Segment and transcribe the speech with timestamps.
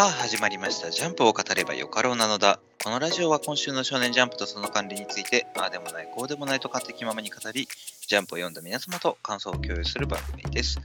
[0.00, 0.90] さあ始まりました。
[0.90, 2.58] ジャンプを語ればよかろうなのだ。
[2.82, 7.68] このラジオは今週の少年ジャンプとその管理について、ああでもない、こうでもないと勝手気ままに語り、
[8.08, 10.78] ジャンプを読んだ皆様と感想を共有する番組です。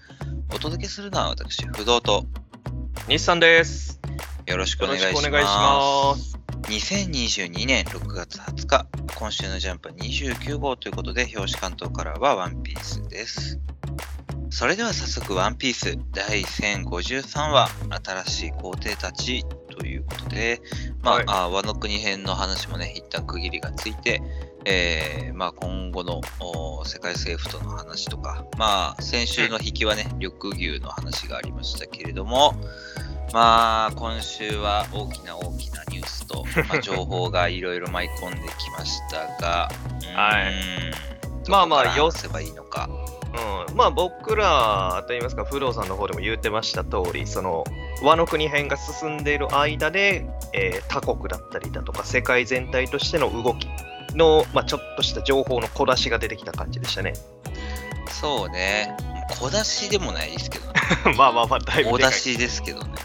[0.54, 2.26] お届けするのは私、不動と
[3.08, 4.02] 日産です。
[4.48, 5.16] よろしくお願いします。
[5.16, 6.38] しくお願いします。
[6.64, 8.86] 2022年6月20日、
[9.18, 13.62] 今週のジャンプは29号ということで、表紙関東からはワンピースです。
[14.56, 17.68] それでは早速、ワンピース第1053話、
[18.24, 20.62] 新しい皇帝たちということで、
[21.04, 21.26] まあ、はい。
[21.28, 24.22] あ和の国編の話もね、一旦区切りがついて、
[24.64, 32.54] えーまあ、今後のお世界政府との話とか、まあ、先週の引きはね、緑牛の話がありましたけれども、
[33.34, 39.70] まあ、今週は大きな大きなニュースと、まあ、 情報がいろいろ舞い込んできましたが、
[40.16, 40.54] はい。
[41.50, 42.90] まあまあどこから話せばいいのか。
[43.68, 47.64] うん、まあ僕らといいますか、不動産の方でも言ってました通り、その
[48.02, 53.68] 和の国編が進んでいる間で、えー他国だったりだとか、世界全体としての動き
[54.16, 57.14] の、まあ、ちょっとした情報の小出しが出てきた感じでしたね。
[58.10, 58.96] そうね、
[59.40, 60.74] 小出しでもないですけどね。
[61.18, 62.94] まあまあまあ、だいぶでかい大出しですけどね。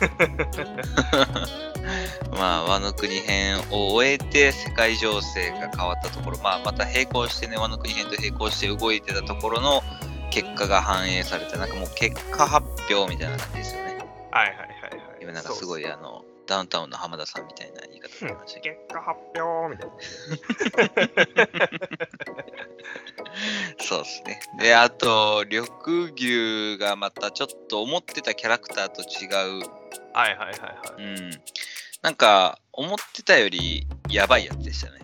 [2.32, 9.82] まあ、和の国編を終えて世界情勢が変わったところ、まあ、また並行してね、和の国編と並行して動いてたところの
[10.30, 13.98] 結果が反映された、なんかもう結果発表みたいな感じですよね。
[14.30, 15.18] はいはいはいはい。
[15.20, 18.76] 今なんかすごい、あの、ダウンタウンの浜田さんみたいな言い方そうになりましたけど。
[18.76, 21.68] 結果発表みたいな。
[23.78, 24.40] そうですね。
[24.58, 25.70] で、あと、緑
[26.14, 29.26] 牛がまたちょっと思ってたキャラクターと違
[29.58, 29.62] う
[30.12, 30.52] はいはいはいは
[30.98, 31.02] い。
[31.02, 31.30] うん。
[32.02, 35.00] なんか、思ってたよりやばいやつでしたね。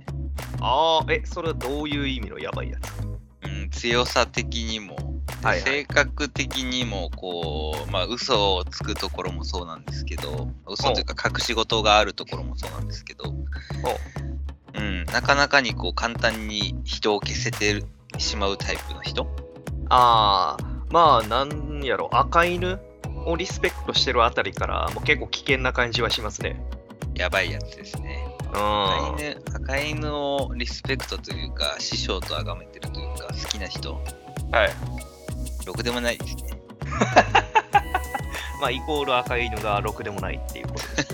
[0.60, 3.15] ああ、え、それはどういう意味のやばいやつ？
[3.46, 4.96] うん、強さ的にも、
[5.40, 5.60] ではいはい。
[5.62, 14.80] 性格的にも、こう、まあ、嘘をつくところもそうなんですけど、嘘というか隠し事があるところもそうなんですけど、う。
[14.80, 17.82] ん、なかなかにこう簡単に人を消せて
[18.18, 19.26] しまうタイプの人？
[19.88, 22.80] ああ、まあ、なんやろ、赤犬
[23.24, 26.60] をリスペクトしてるあたりから、もう結構危険な感じはしますね。
[27.14, 28.05] やばいやつですね。
[28.56, 29.14] うん。
[29.14, 33.94] 赤犬赤犬をリスペクトというか、師匠と崇めてるというか、好きな人、
[34.50, 35.66] はい。
[35.66, 36.60] ろくでもないですね。
[38.60, 41.08] まあ、イコール赤犬がろくでもないっていうことです。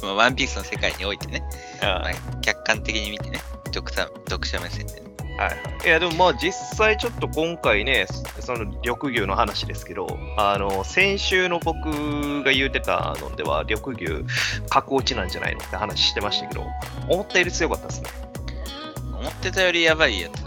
[0.04, 1.42] まあ、ワンピースの世界においてね、
[1.80, 3.40] はまあ、客観的に見てね、
[3.74, 5.11] 読者読者目線でね。
[5.36, 5.86] いはい。
[5.86, 8.06] いや、でもまあ、実際ちょっと今回ね、
[8.40, 10.06] その緑牛の話ですけど、
[10.36, 14.24] あの、先週の僕が言うてたのでは、緑牛、
[14.68, 16.66] 格落ちなんじゃないのって話してましたけど、
[17.08, 18.10] 思ったより強かったですね。
[19.18, 20.42] 思ってたよりやばいやつ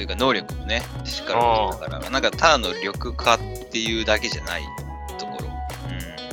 [0.00, 3.38] というか能力もね、しっかり持ってたから、なんかただの緑化っ
[3.70, 4.62] ていうだけじゃない
[5.18, 5.48] ところ、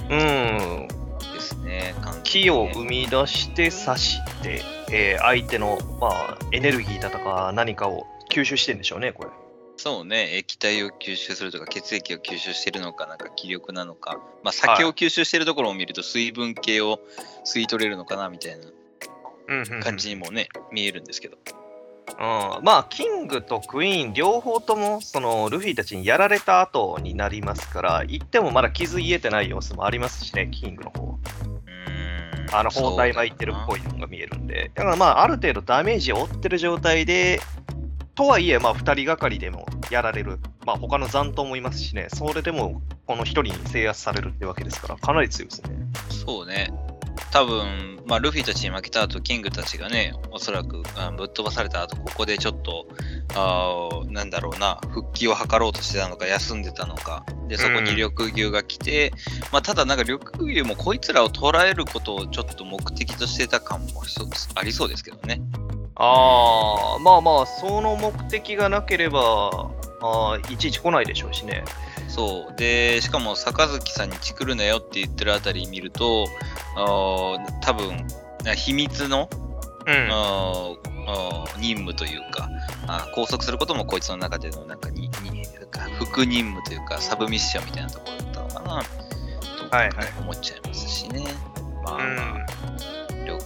[0.09, 0.19] うん。
[0.19, 0.87] うん、
[1.67, 1.93] ね。
[2.23, 4.61] 木を生み出して刺して、
[4.91, 9.29] えー相手の、まあ、エネルギーだとか何かを吸収してんでしょうね、これ。
[9.77, 16.99] そうね、液体を吸収するとか、血液を吸収してるのか、なんか気力なのか、まあ、酒を吸収してるところを見ると、水分系を
[17.45, 18.65] 吸い取れるのかなみたいな
[19.47, 21.37] うん感じにもね、見えるんですけど。
[22.09, 31.19] うん、まあ、キングとクイーン両方とも、その、ルフィたちにやられた後になりますから、言ってもまだ傷癒えてない様子もありますしね、キングの方。
[32.51, 34.71] あの、包帯巻いてるっぽいのが見えるんで。
[34.73, 37.39] だからまあ、ある程度ダメージを負ってる状態で、
[38.17, 40.39] とはいえ、まあ、二人がかりでもやられる。
[40.65, 45.69] まあ、他の残党もいますしね、それでも、この一人に制圧されるってわけですから、かなり強いですね。
[46.09, 46.73] そうね。
[47.31, 52.87] 多分、まあ、ルフィたちに負けた後、キングたちがね、おそらくあぶっ飛ばされた後、ここでちょっと、
[53.35, 59.13] あーなんだろうな、復帰を図ろうとしてたのか、休んでたのか、で、そこに緑牛が来て、
[59.51, 60.19] まあ、ただなんか緑
[60.55, 64.01] 牛もこいつらを捉えることをちょっと目的としてた感も
[64.55, 65.39] ありそうですけどね。
[65.99, 71.63] ああ、まあまあ、その目的がなければ、あーいちいち来ないでしょうしね。
[72.07, 72.55] そう。
[72.55, 76.25] で、しかも、坂月さんにチクるなよって言ってるあたり見ると、
[76.75, 78.05] あー多分、
[78.43, 79.29] な秘密の
[79.85, 80.09] うん。
[81.09, 82.49] あ任務というか
[82.85, 85.45] あー拘束することもこいつの中でのなんかにに
[85.99, 88.83] 副任務というかサブミッションみたいなところだったのかな
[89.69, 91.23] とはいはい思っちゃいますしね。
[91.85, 92.96] まあうん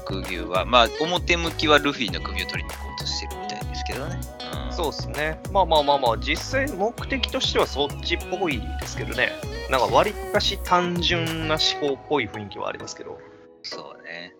[0.09, 4.19] まあ、緑牛は、まあ表向きはルフィの首を取りに行こうとしてるみたいですけどね。
[4.67, 5.39] うん、そうですね。
[5.51, 9.31] まあまあまあまあ、実際目的としてはそっちっぽいですけどね。
[9.69, 13.19] なんか割かし単純な思考っぽい雰囲気はありますけど。
[13.63, 14.35] そうね。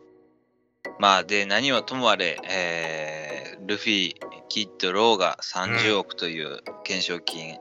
[1.00, 4.16] まあで、何はともあれ、えールフィ、
[4.50, 7.58] キッド、ローが30億という懸賞金、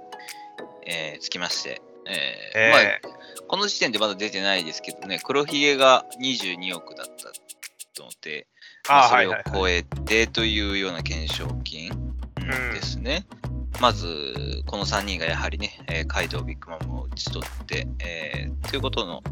[0.86, 7.30] えーつきまして、えーえまあ、この時点でまだ出てないですけどね、黒ひげが22億だった
[7.98, 8.46] ので、
[8.88, 11.90] まあそれを超えてというような懸賞金
[12.72, 13.26] ですね。
[13.80, 19.22] まず、この3人がやはりね、えーカイドウ、ビッグマムを討ち取って、えーということの、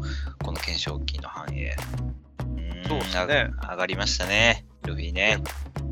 [0.43, 1.75] この懸賞金の反映。
[2.39, 5.37] うんそうですねあ上がりましたね、ルフィね。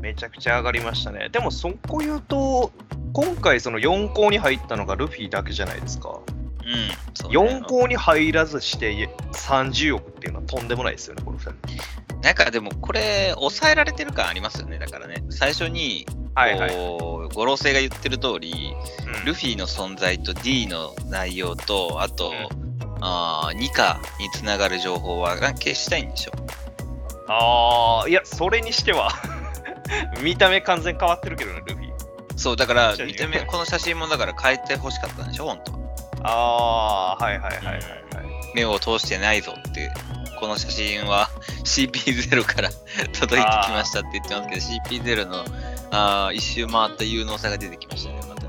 [0.00, 1.28] めちゃくちゃ上がりましたね。
[1.30, 2.72] でもそこ言うと、
[3.12, 6.20] 今回その4校に入ったのがルフィだけじゃないですか。
[6.64, 6.94] うん、ね
[7.30, 12.18] 4校に入らずして30億っていうのはとんでもないですよね、この2人。
[12.22, 15.22] なんかでも、これ、抑えられてる感ありますよね、だからね。
[15.30, 16.70] 最初に、はいはい。
[16.70, 18.74] 五老星が言ってる通り、
[19.06, 22.32] うんルフィの存在と D の内容と、あと、
[23.00, 26.32] あーニカにつながる情報は消したいんでしょ。
[27.28, 29.12] ああ、いや、それにしては
[30.22, 31.88] 見た目完全変わってるけどね、ルフィ。
[32.36, 35.72] そう、だから 見た目、この写真もだから変えてほしかったんでしょ、本当
[36.22, 37.82] ああー、はいはいはいはいはい。
[38.54, 39.92] 目を通してないぞって、
[40.38, 41.28] この写真は
[41.64, 42.70] CP0 から
[43.18, 45.44] 届いてきましたって言ってますけど、CP0 の
[45.90, 48.48] あー一周回った有能さが出てきましたね、またね。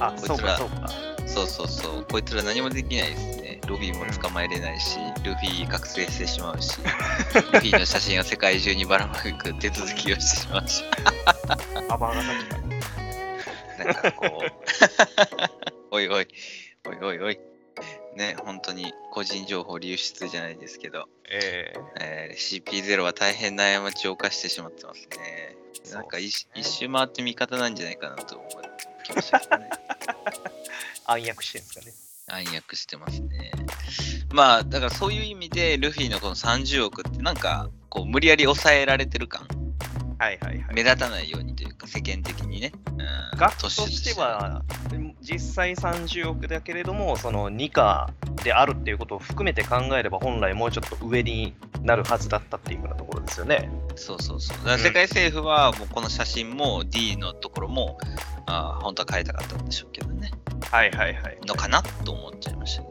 [0.00, 1.10] あ、こいつらかそうか。
[1.26, 3.60] そうそうそう、こいつら何もできないですね。
[3.66, 6.78] ロビーも捕まえれないし、ルフィ覚醒してしまうし、
[7.52, 10.82] ルフィの写真を世界中にばらまく手続きをしてしまうし。
[13.78, 14.50] なんかこう、
[15.92, 16.28] おいおい、
[16.86, 17.38] おいおいおい、
[18.16, 25.56] ね、本当に個人情報流出じゃないですけど、ええー CP0 は大変な過ちを犯してしまってますね。
[25.88, 28.58] えなんか一一周回って味方なんじゃないかなと思って
[29.04, 29.70] きましたね。
[31.06, 31.92] 暗躍してるんですかね。
[32.30, 33.52] 暗躍してますね。
[34.32, 39.48] まあ、だからそういう意味で、ルフィのこの30億ってなんか、こう、無理やり抑えられてる感、
[40.18, 40.74] はいはいはい。
[40.74, 42.72] 目立たないようにというか、世間的にね。
[42.86, 44.62] うん額としては、
[45.20, 48.10] 実際30億だけれども、その2価
[48.42, 53.70] であるっていうことを含めて考えれば、本来もうちょっと上になるはずだったっていうようなところですよね。
[53.96, 54.58] そうそうそう。
[54.58, 57.98] だから世界政府は、もうこの写真も D のところも、
[58.46, 60.30] あー本当は変えたかったんでしょうけどね。
[60.70, 61.38] はいはいはい。
[61.46, 62.88] のかなと思っちゃいましたね。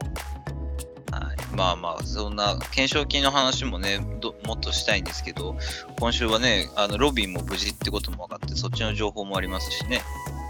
[1.11, 5.57] はい、まあまあ、そんな懸賞金の話もねど、もっとしたいんですけど、
[5.99, 10.01] 今週はね、あのロビンも無事ってことも分かって、そっちの情報もありますしね、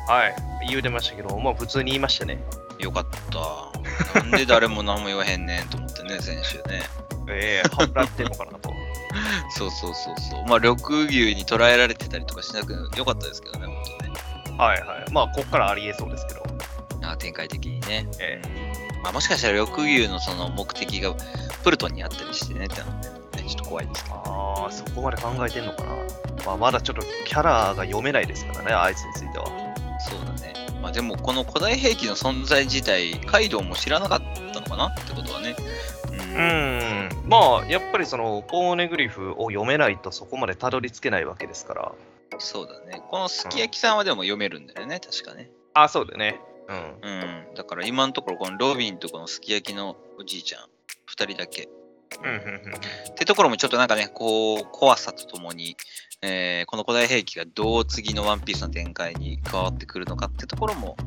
[0.10, 0.36] はい。
[0.68, 2.44] 言うてましたけど、まあ普通に言いましたね。
[2.80, 4.20] よかった。
[4.22, 6.82] なんで誰も何も言わへんねんと思ってね、 先週ね。
[7.30, 8.74] ええー、はぶらってんのかなと。
[9.56, 10.46] そうそうそうそう。
[10.48, 14.14] まあ、緑牛に捉えられてたりとかしなくよかったですけどね、本当ね。
[14.58, 15.12] はいはい。
[15.12, 16.44] まあ、こっからありえそうですけど。
[17.04, 18.08] あ展開的にね。
[18.20, 18.42] え
[19.04, 21.14] まあ、もしかしたら緑牛のその目的が
[21.64, 24.16] プルトンにあったりしてね、ってのはねちょっと怖いですけど。
[24.16, 25.90] ああ、そこまで考えてんのかな。
[26.48, 29.69] まあ、まだちょっとキャラが読めないですからね、あいつについては。
[30.00, 30.54] そうだね。
[30.82, 34.22] まあでもこの古代兵器の存在自体、カイドウも知らなかっ
[34.54, 35.56] たのかなってことはね。
[36.12, 37.30] うん。
[37.30, 41.92] まあ、やっぱりその、ポーネグリフを読めないとそこまでたどり着けないわけですから。
[42.38, 43.02] そうだね。
[43.10, 45.50] このすき焼きさんはでも読めるんだよね、確かね。
[45.74, 46.40] あ、そうだね。
[46.68, 47.00] うん。
[47.02, 47.56] うん。
[47.56, 50.66] だから今のところ、このロビンとこのすき焼きのおじいちゃん、
[51.06, 51.68] 二人だけ。
[52.24, 52.76] うん、うん、うん。
[52.76, 55.76] ってところもちょっとなんかね、こう、怖さとともに、
[56.22, 60.98] えーこの古代兵器がどう次のワンピースの展開に加わってくるのかってところも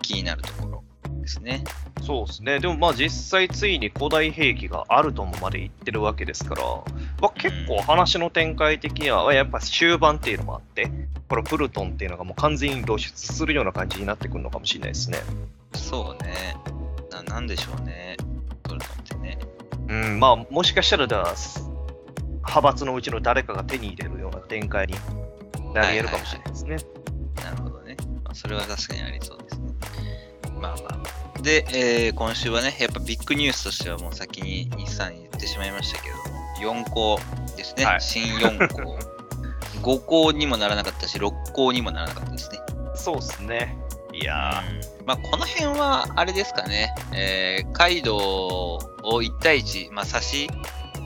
[0.00, 0.82] 気になるところ
[1.20, 1.64] ですね。
[2.02, 2.58] そうですね。
[2.58, 6.62] でもまあ実際ついに古代兵器があるともまで言ってるわけですから、
[7.20, 10.90] まあ、結構話の展開的にはやっぱ終盤っていうのもあって、
[11.28, 15.18] このプルトンっていうのがもう完全に露出するような感じになってくるのかもしれないですね。
[15.74, 16.56] そうね。
[17.10, 18.16] ななんでしょうね。
[18.64, 19.38] プルトンってね。
[19.88, 21.34] うん、まあもしかしたらだ
[22.42, 24.94] 派閥のうちの誰かが手に入れるような展開に
[25.72, 26.76] なり得るかもしれないですね。
[27.42, 27.96] なるほどね。
[28.24, 29.74] まあ、それは確かにありそうですね。
[30.60, 31.00] まあま
[31.36, 31.42] あ。
[31.42, 37.18] で、えー今週はね、やっぱビッグニュースとしてはもう先に日産言ってしまいましたけども、4校
[37.56, 37.84] ですね。
[37.84, 38.98] はい新4校。
[39.82, 42.58] 5校にもならなかったし、6校にもならなかったですね。
[42.94, 43.76] そうですね。
[44.12, 44.62] いや
[45.00, 50.48] うんまあ、この辺は、あれですかね、えーカイドウを1対1、まあ、差し、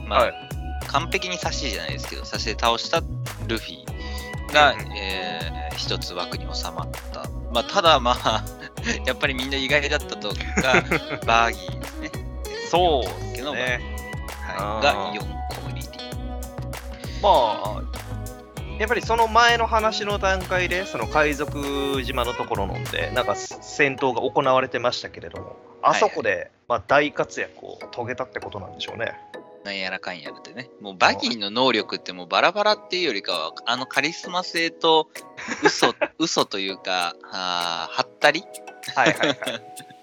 [0.05, 0.46] まあはい
[0.87, 3.01] 完璧に差しじゃないですけど、差しで倒した
[3.47, 7.29] ルフィが、うんうんえー一つ枠に収まった。
[7.53, 8.43] まあ、ただ、まあ、
[9.05, 10.35] やっぱりみんな意外だったとか、
[11.25, 12.11] バーギーですね。
[12.11, 13.79] ー、そうですけどね。
[14.41, 15.87] はい、あーが4個入り。
[17.21, 17.81] まあ、
[18.79, 29.13] やっぱりその前の話の段階で、その海賊島のところのんで、なんか戦闘が行われてましたけれども、あそこで、まあ、大活躍を遂げたってことなんでしょうね。
[29.63, 30.69] なんやらかんやらってね。
[30.81, 35.09] もうバギーの能力ってもうバラバラっていうよりかは、あのカリスマ性と
[35.63, 38.43] 嘘、 嘘というか、あーはったり？
[38.95, 39.37] はいはいはい。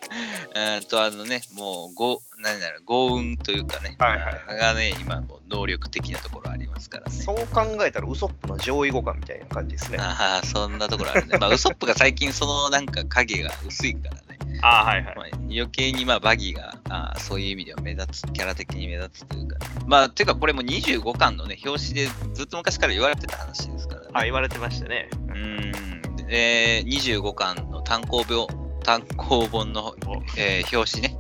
[0.55, 7.13] えーっと、あのね、もう、ご、何だろう、豪運というかね、はいはいがね、今、もう能力的なところありますからね。
[7.13, 9.99] そう考えたらウソップの上位互換みたいな感じですね。
[9.99, 11.39] ああ、そんなところあるね。
[11.39, 14.34] まあ、ウソップが最近、そのなんか影が薄いからね。
[14.63, 15.17] ああ、はいはい。
[15.17, 24.07] まあ、余計にまあバギーがあーそういう意味では目立つ、キャラ的に目立つというか、まあ、ていうかこれも25巻のね、表紙でずっと昔から言われてた話ですからね。
[24.13, 25.09] あ、言われてましたね。
[25.29, 26.27] うーん。
[26.27, 28.47] で、25巻の単行本、
[28.83, 29.95] 単行本の、
[30.37, 31.19] えー表紙ね、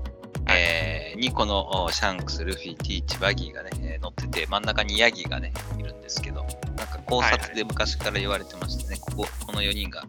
[0.48, 6.44] えーにこのおシャンクス、ルフィ、ティーチ、バギーがね、えー載ってて、真ん中にヤギがね、いるんですけど、
[6.76, 10.04] なんか考察で昔から言われてましてね、ここ、この4人が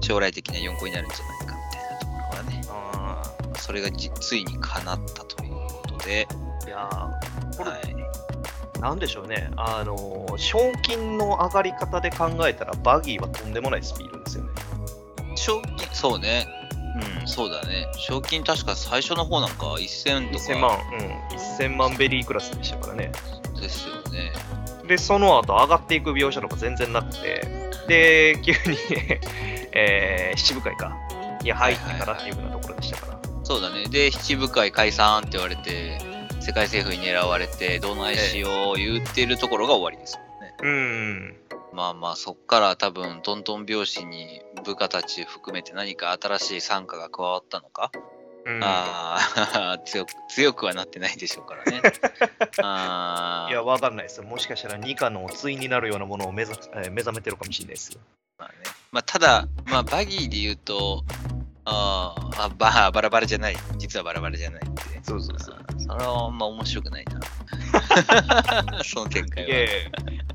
[0.00, 1.55] 将来的な四皇になるんじゃないか
[3.58, 9.50] それがじついに叶ったということで、ーいやーこれ、はい、なんでしょうね。
[9.56, 14.50] あのー、賞金の上がり方で考えたら、バギーはとんでもないスピードですよね。
[15.34, 16.46] 賞金、そうね、
[17.20, 20.78] うん、そうだね、賞金確か最初の方なんか1000とか1000万、
[21.30, 21.36] うん。
[21.36, 23.12] 1000万ベリークラスでしたからね。
[23.60, 24.32] ですよね。
[24.86, 28.78] で、その後上がっていく描写とか全然なくて、で、急に、
[29.72, 30.96] えー、七部会か。
[31.46, 33.15] に入ってからっていうふうなところでしたから。
[33.46, 33.86] そうだね。
[33.86, 36.00] で、七部会解散って言われて、
[36.40, 40.54] 世界政府に狙われて、どないしよう言ってるところが終わりですもんね。
[40.60, 41.36] うん。
[41.72, 47.92] まあまあ、そっから多分、トントン拍子に部下たち含めて何か新しい傘下が加わったのか、
[48.46, 49.18] うん、あ
[49.74, 51.82] あ、 強く、強くはなってないでしょうからね。
[52.64, 54.24] あいや、わかんないですよ。
[54.24, 58.00] もしかしたらニカの対になるようなものを目ざ、えー目覚めてるかもしれないですよ。
[58.38, 58.54] まあね。
[58.90, 61.04] まあ、ただ、まあ、バギーで言うと、
[61.66, 63.56] あーあバ、バラバラじゃない。
[63.76, 64.82] 実はバラバラじゃないって。
[65.02, 65.56] そうそうそう。
[65.78, 67.20] それはあんま面白くないな。
[68.84, 69.48] その展開は。
[69.48, 69.68] いやいや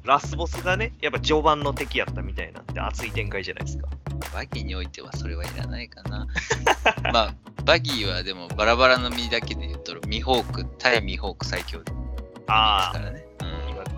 [0.03, 3.87] ラスボスがね、やっぱ序盤の敵やったみたいなんて熱い展開じゃないですか。
[4.33, 6.27] バギーにおいてはそれはいらないかな。
[7.13, 11.97] まあ、バギーはでもバラバラの実だけで言うと、ミホーク、対ミホーク最強です
[12.47, 13.25] あからね。
[13.41, 13.91] うん今ね。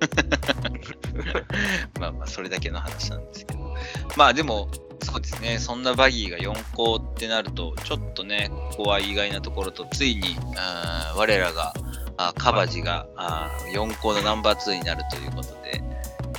[2.00, 3.74] まあまあ、それだけの話なんですけど。
[4.16, 4.68] まあでも、
[5.02, 11.72] そうですね、そんなバギーが4校ってなると、ちょっとね、ここは意外なところと、ついに、あー我らが、
[12.16, 15.82] あカバジが、あ4校のナンバー2になるということで、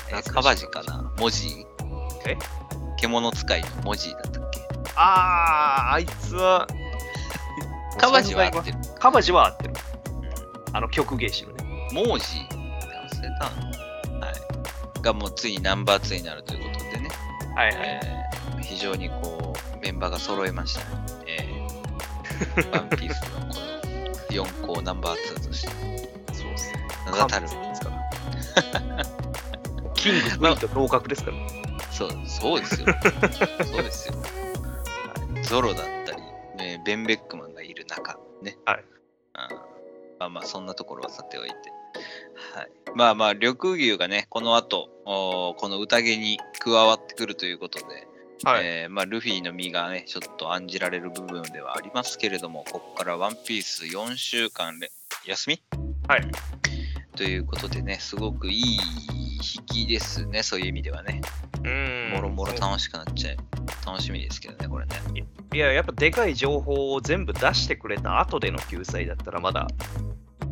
[0.09, 1.11] えーカバジかな？
[1.17, 1.65] 文字。
[2.25, 2.37] え？
[2.97, 4.61] 獣使いの文字だったっけ？
[4.95, 6.67] あー、あいつは、
[7.97, 8.77] カバジは合ってる。
[8.99, 9.73] カバジは合ってる。
[10.69, 10.77] うん。
[10.77, 11.63] あの曲芸師のね。
[11.93, 12.55] モージーって
[13.15, 13.49] 忘れた
[14.15, 15.01] のはい。
[15.01, 17.09] がもうついにナンバー2になるということでね、
[17.55, 17.99] はいはい。
[18.03, 18.30] えー
[18.61, 20.85] 非常にこう、メンバーが揃いましたね。
[21.27, 25.67] えー、 ワンピースのこの4校ナンバー2として、
[26.33, 26.73] そうです。
[27.05, 29.05] 名だたる、ですから。
[29.93, 31.37] キング、クイーンと同格ですから。
[31.91, 32.87] そう、そうですよ。
[33.65, 34.17] そうですよ。
[34.19, 34.41] はい
[35.51, 36.21] ゾロだったり、
[36.57, 38.57] ね、ベン・ベックマンがいる中、ね。
[38.63, 38.85] はい
[39.33, 39.55] あー
[40.19, 41.55] まあまあ、そんなところはさておいて。
[42.55, 42.71] はい。
[42.95, 43.57] まあまあ、緑
[43.89, 48.07] 牛がね、この後、この宴に加わってくるということで、
[48.43, 48.65] はい。
[48.65, 54.91] えーまあ、ルフィの身がね、ちょっと案じられる部分ではありますけれども、ここからワンピース4週間で
[55.25, 55.61] 休み？
[56.07, 56.27] はい。
[57.15, 58.79] ということでね、すごくいい
[59.57, 61.21] 引きですね、そういう意味ではね。
[61.63, 62.11] うん。
[62.15, 63.37] もろもろ楽しくなっちゃい、
[63.85, 64.95] 楽しみですけどね、これね。
[65.53, 69.67] いや、やっぱでかい情報を全部出してくれた後での救済だったら、まだ、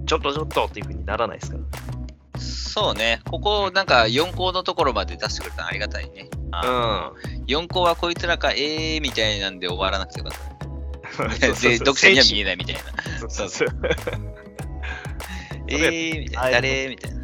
[0.05, 2.39] ちょっとちょっとっていう風にならないですから。
[2.39, 6.29] そうね、ここなんか4校のところまで出してくれたのありがたいね。
[6.51, 10.49] あの4校はこいつらか、えーみたいなんで終わらなくてよかった
[11.39, 12.81] で、読者には見えないみたいな。
[13.19, 13.69] そうそうそう。
[15.67, 16.51] えーみたいな。
[16.51, 17.19] 誰みたいな。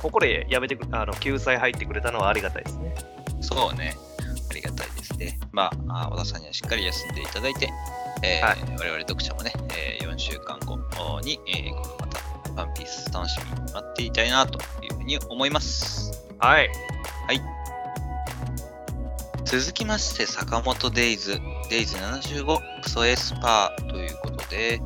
[0.00, 2.94] ここでやめてくあの救済入ってくれたのはありがたいですね。
[3.40, 3.96] そうね。
[4.50, 5.38] ありがたいですね。
[5.52, 7.68] まあ、あ小田さんにはしっかり休んでいただいて、
[8.22, 10.76] えーはい我々読者もね、えー4週間後
[11.20, 16.24] に、えーこのまた、ワンピース楽しみに待っていたいなというふうに思います。
[16.38, 16.70] はい。
[19.44, 24.80] 続きまして、坂本デイズ、デイズ75、クソエスパーということで、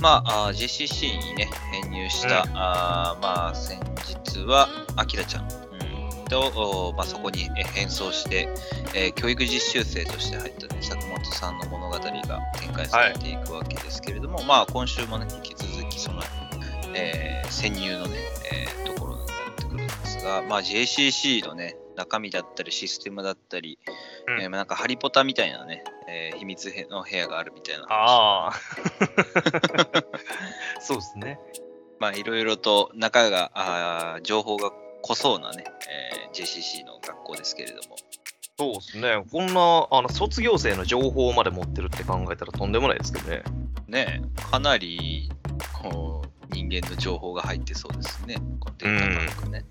[0.00, 2.56] まあ、あー JCC にね、編入した、うん。
[2.56, 6.40] あーまあ、先日は、アキラちゃん、うん、と、
[6.88, 8.48] おまあ、そこにえ変装して、
[8.94, 16.20] えー教育実習生として入った、ね、坂本さんの物語が展開されていくわけですけれども、まあ、今週もね、引き続き、その、
[16.94, 18.16] えー潜入のね、
[18.52, 23.78] えーところになってくるんですが、まあ、JCC のね、中身だったり、システムだったり、
[24.26, 27.86] うんえーなんかハリポタみたいなね、えー秘密への部屋があるみたいな。
[27.88, 28.52] ああ。
[30.80, 31.38] そうですね。
[31.98, 34.72] まあいろいろと中が、あー情報が
[35.02, 37.96] 濃そうなね、えー JCC の学校ですけれども、
[38.58, 39.24] そうですね。
[39.30, 43.42] こんなあの卒業生の情報まで持ってるって考えたらとんでもないですけどね。
[43.88, 45.30] ねかなり
[45.82, 48.36] こう人間の情報が入ってそうですね。
[48.60, 49.64] このデータバンクね。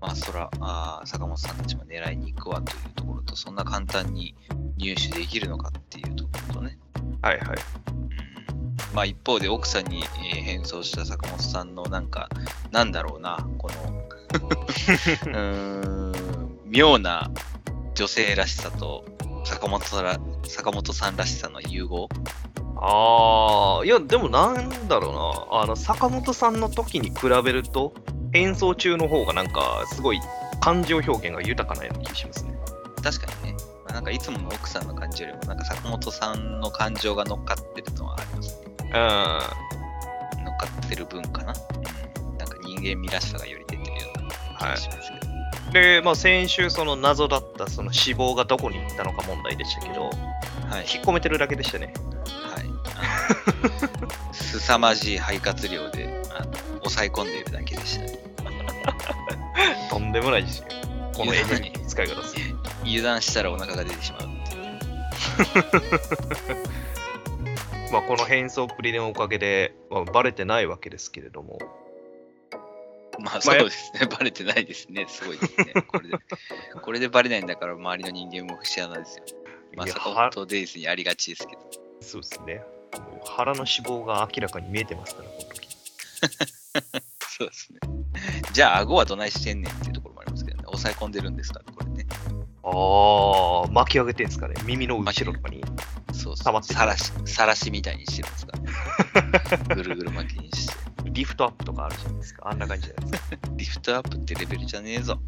[0.00, 4.34] まあそらあー坂本さんたちも狙いに行くわというところと、そんな簡単に
[4.76, 6.78] 入手できるのかっていうところとね。
[7.22, 7.48] はいはい。
[7.98, 8.04] うん
[8.92, 12.28] まあ一方で奥さんに、えー変装した坂本さんのなんか、
[12.70, 17.30] なんだろうな、この うーん、妙な
[17.94, 19.04] 女性らしさと
[19.44, 22.08] 坂本ら坂本さんらしさの融合？
[22.76, 25.62] ああ、いや、でもなんだろうな。
[25.62, 27.94] あの、坂本さんの時に比べると、
[28.34, 30.20] 演奏中の方がなんか、すごい
[30.60, 32.54] 感情表現が豊かなような気しますね。
[33.02, 38.74] 確かにね、まあなんかいつもの奥さんの感じよりも、なんか坂本さんの感情が乗っかってるのはありますね。
[38.78, 40.44] うん。
[40.44, 41.54] 乗っかってる分かな。
[42.18, 45.72] うん、なんか人間味らしさがより出てるような気がしますけど。
[45.72, 50.12] で、まあ、先週、その謎だったその死亡がどこに行ったのか問題でしたけど、はい。
[50.92, 51.92] 引っ込めてるだけでしたね。
[52.26, 52.64] はい。
[52.96, 58.18] あの 凄まじい肺活量であの抑え込んでいるだけでしたね。
[59.90, 60.66] とんでもないですよ。
[61.14, 62.34] このエネルギーの使い方です。
[62.82, 64.28] 油断したらお腹が出てしまう。
[67.92, 71.58] まあ、この変装っぷりのおかげで、まあ、バレてないわけですけれども、
[73.20, 75.72] まあそうですね、 バレてないですね、すごいですね。
[75.86, 76.18] これで、
[76.82, 79.24] これでバレないんだから周りの人間も節穴ですよ。
[79.76, 81.62] まあ、いや坂本デイズにありがちですけど。
[82.00, 82.62] そうですね。
[83.24, 83.70] 腹の脂
[84.02, 85.63] 肪が明らかに見えてますから、この時。
[86.26, 87.80] そうですね。
[88.52, 90.64] じゃあ、顎はどないしてんねんっていうところもありますけどね。
[90.66, 91.83] 抑え込んでるんですか、こ。
[92.64, 94.54] ああ、巻き上げてんすかね。
[94.64, 95.62] 耳の後ろとかに。
[96.12, 96.62] そうそう。
[96.62, 98.52] さらし、さらしみたいにしてますか
[99.12, 99.74] ら、ね。
[99.76, 100.74] ぐるぐる巻きにして。
[101.10, 102.48] リフトアップとかあるじゃないですか。
[102.48, 103.38] あんな感じじゃないですか。
[103.56, 105.18] リフトアップってレベルじゃねえぞ。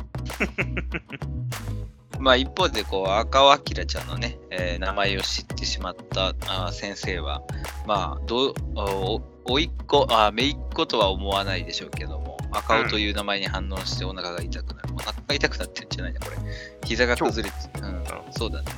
[2.18, 7.42] まあ一方でこう赤尾明ちゃんのね、えー名前を知ってしまったあー先生は、
[7.86, 14.95] まあどうおおいっ子あー姪っ子とは思わないでしょうけども、赤尾という名前に反応してお腹が痛くなる。
[14.95, 16.37] お腹が痛くなってるんじゃないな、これ。
[16.85, 18.69] 膝が崩れて、うん、そうだね。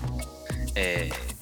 [0.75, 1.39] えー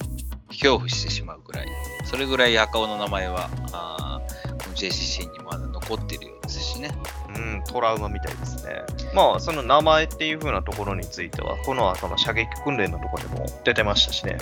[0.57, 1.67] 恐怖してしまうぐらい。
[2.05, 6.89] それぐらい赤尾の名前は、あーこの JCC にもまだ残ってるようですしね。
[7.35, 8.81] うん、トラウマみたいですね。
[9.13, 14.37] まあ、その名前っていう風なところについては、この後の射撃訓練のところでも出てましたしね。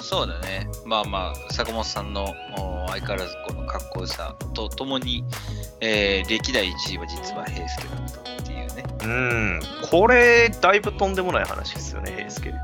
[0.00, 0.68] そうだね。
[0.84, 2.24] まあまあ、坂本さんの
[2.56, 5.24] お相変わらずこのかっこよさとともに、
[5.80, 8.84] えー歴代1位は実は平介だったっていうね。
[9.02, 12.54] うん、これ、だいぶとんでもない話ですよね、平介。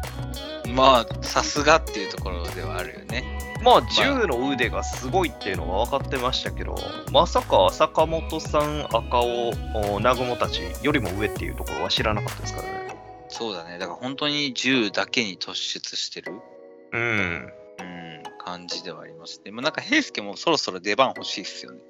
[0.75, 3.25] まあ、さすがっていうところではあるよね。
[3.63, 6.77] まあ、銃の腕がすごいっていうのは分かってましたけど、
[7.13, 12.97] まさか坂本さん、赤尾、お南雲たちよりも上っていうところは知らなかったですからね。
[13.29, 13.79] そうだね。
[13.79, 16.41] だから本当に銃だけに突出してる、
[16.95, 17.53] うん。
[17.81, 19.51] うん、感じではありますね。
[19.51, 21.81] まあなんか平介もそろそろ出番欲しいっすよね。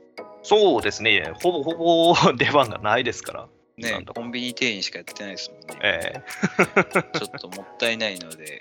[0.43, 3.49] そうですね、ほぼほぼ 出番がないですから。
[3.77, 5.79] ねコンビニ店員しかやってないですもんね。
[5.83, 6.23] え
[7.19, 8.61] ちょっともったいないので、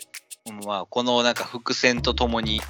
[0.66, 2.62] まあ、このなんか伏線とともに、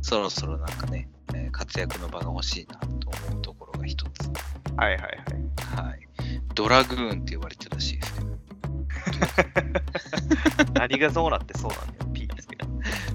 [0.00, 4.30] そろそろなんかね、えー活躍の場が欲しいなと思うところが一つ。
[4.72, 5.86] えはいはいはい。
[5.88, 6.08] はい。
[6.54, 8.30] ドラグーンって呼ばれてるらしいですけど、
[10.74, 12.09] 何がそうなってそうなんだよ。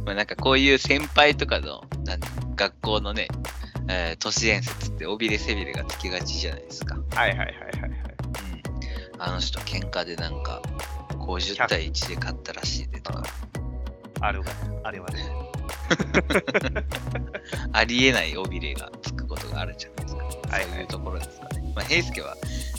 [0.06, 2.20] まあ、なんかこういう先輩とかのなん
[2.56, 3.28] 学校のね、
[3.88, 6.96] えー都市伝説って尾びれ背びれがつきがちじゃないですか。
[7.16, 7.92] はいはいはいはいはい。
[9.14, 9.22] うん。
[9.22, 10.62] あの人喧嘩でなんか
[11.20, 13.24] 50対1で勝ったらしいでとか、
[14.22, 14.46] あるわ、
[14.84, 15.26] あれはね。
[17.74, 20.24] ありえない尾びれがつくことがあるじゃないですか。
[20.24, 21.74] はいそういうところですかね。
[21.76, 22.36] まあ、平介は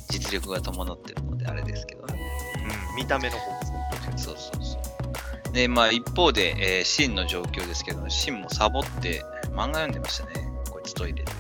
[0.08, 2.20] 実力が伴ってるのであれですけどね。
[2.90, 3.78] うん、見た目の方ですね。
[4.16, 4.95] そうそうそう。
[5.56, 10.46] で、まあ一方で、えー、シンの状況ですけど、シンもサボって漫画読んでましたね。
[10.70, 11.32] こいつトイレで。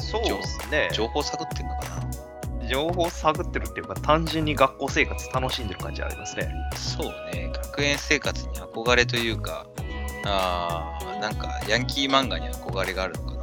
[0.00, 0.88] そうですね。
[0.92, 1.88] 情報探ってんのか
[2.60, 6.48] な情報を探ってるっていうか、単純に学校生活楽しんでる感じありますね。
[6.76, 7.50] そうね。
[7.54, 9.66] 学園生活に憧れというか、
[10.24, 13.42] あーなんかヤンキー漫画に憧れがあるのかな。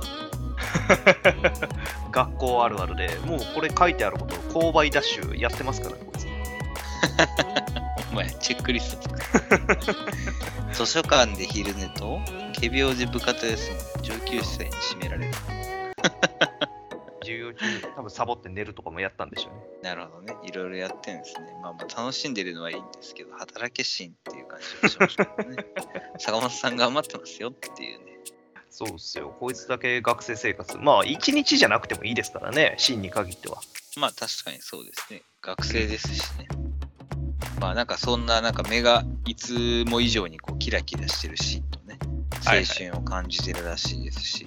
[2.11, 6.27] 学校あるあるで、もうこれ書いてあること、購買ダッシュやってますからね、こいつ。
[8.13, 9.09] お前、チェックリスト
[10.71, 12.21] 図書館で昼寝と、
[12.53, 15.33] 仮病で部活休み、上級生に締められる。
[17.21, 19.61] 授業中、多分サボって寝るとかもやったんでしょうね。
[19.81, 20.35] なるほどね。
[20.43, 21.57] いろいろやってるんですね。
[21.63, 25.65] まあまあ楽しんでるのはいいんですけど、働けしんっていう感じがしましたけどね。
[26.19, 28.19] 坂本さん頑張ってますよっていうね。
[28.69, 29.35] そうっすよ。
[29.39, 30.77] こいつだけ学生生活。
[30.77, 33.59] まあ、一日じゃなくてもいいですからね、真に限っては。
[33.97, 35.23] まあ確かにそうですね。
[35.41, 36.47] 学生ですしね。
[37.63, 41.97] まあなんかそんななんか目がいつも以上にこうキラキラしてるシーンとね、
[42.45, 44.45] 青春を感じてるらしいですし、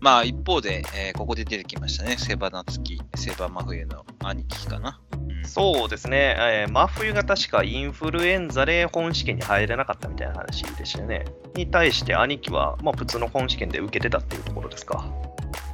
[0.00, 4.98] まあ一方で、えーここで出てきましたね、セバナツキ、セバ真冬の兄貴かな。
[5.12, 11.26] うんそうですね、えー真冬が確かインフルエンザで本試験に入れなかったみたいな話でしたよね。
[11.54, 15.04] に対して兄貴は、まあ、普通の本試験で受けてたっていうところですか。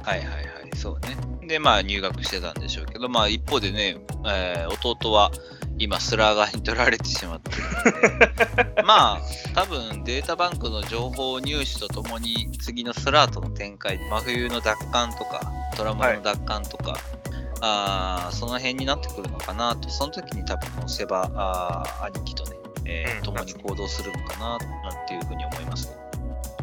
[0.03, 1.47] はいはいはい、そうね。
[1.47, 5.31] で、まあ入学してたんでしょうけど、まあ一方でね、えー弟は
[5.77, 7.63] 今スラーガーに取られてしまってる
[8.63, 9.21] ので、 まあ
[9.53, 15.41] 多分データバンクの情報入手とともに次のスラートの展開、真冬の奪還とか、
[15.75, 16.97] トラマの奪還とか、
[17.61, 25.95] あーその辺になってくるのかなと、その時に多分このセバあー兄貴とね、えーうん共に行動するのかななんていうふうに思いますね。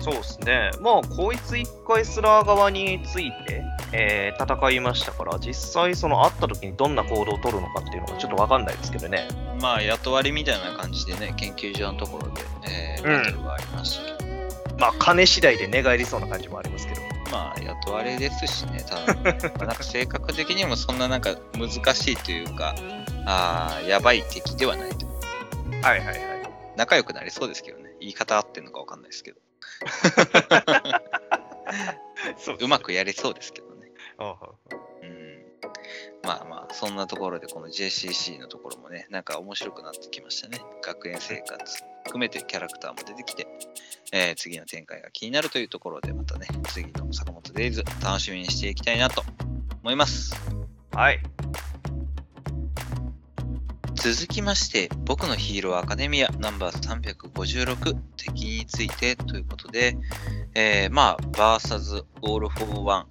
[0.01, 0.71] そうですね。
[0.81, 9.29] まあ、こいつ一回スラー側について、えー戦いましたから、実際その会った時にどんな行動を取るのかっていうのがちょっとわかんないですけどね。
[9.61, 17.01] まあ雇われみたいな感じでね、研究所のところで、えーうんバトルがありましたけど、まあ、金次第で寝返りそうな感じもありますけど。
[17.31, 19.15] まあ雇われですしね、ただ、
[19.57, 22.75] まあなんか性格的にもそんななんか難しいというか、
[23.27, 25.07] あーやばい敵ではないと。
[25.07, 26.19] はいはいはい。
[26.77, 29.39] 仲良くなりそうですけどね、言い方合ってんのかわかんないですけど、
[32.39, 33.72] そううまくやれそうですけど
[34.19, 35.23] うん
[36.25, 40.61] まあまあ、そんなところで、この JCC のところもね、なんか面白くなってきましたね。
[40.83, 43.47] 学園生活含めてキャラクターも出てきて、
[44.13, 49.25] えー次の展開が気になるというところで、またね、次の坂本デイズ、楽しみにしていきたいなと
[49.83, 50.35] 思います。
[50.93, 51.21] はい。
[53.95, 59.97] 続きまして、僕のヒーローアカデミアナンバー356敵についてということで、
[60.55, 63.07] えー、まあ、バーサズオールフォーワン、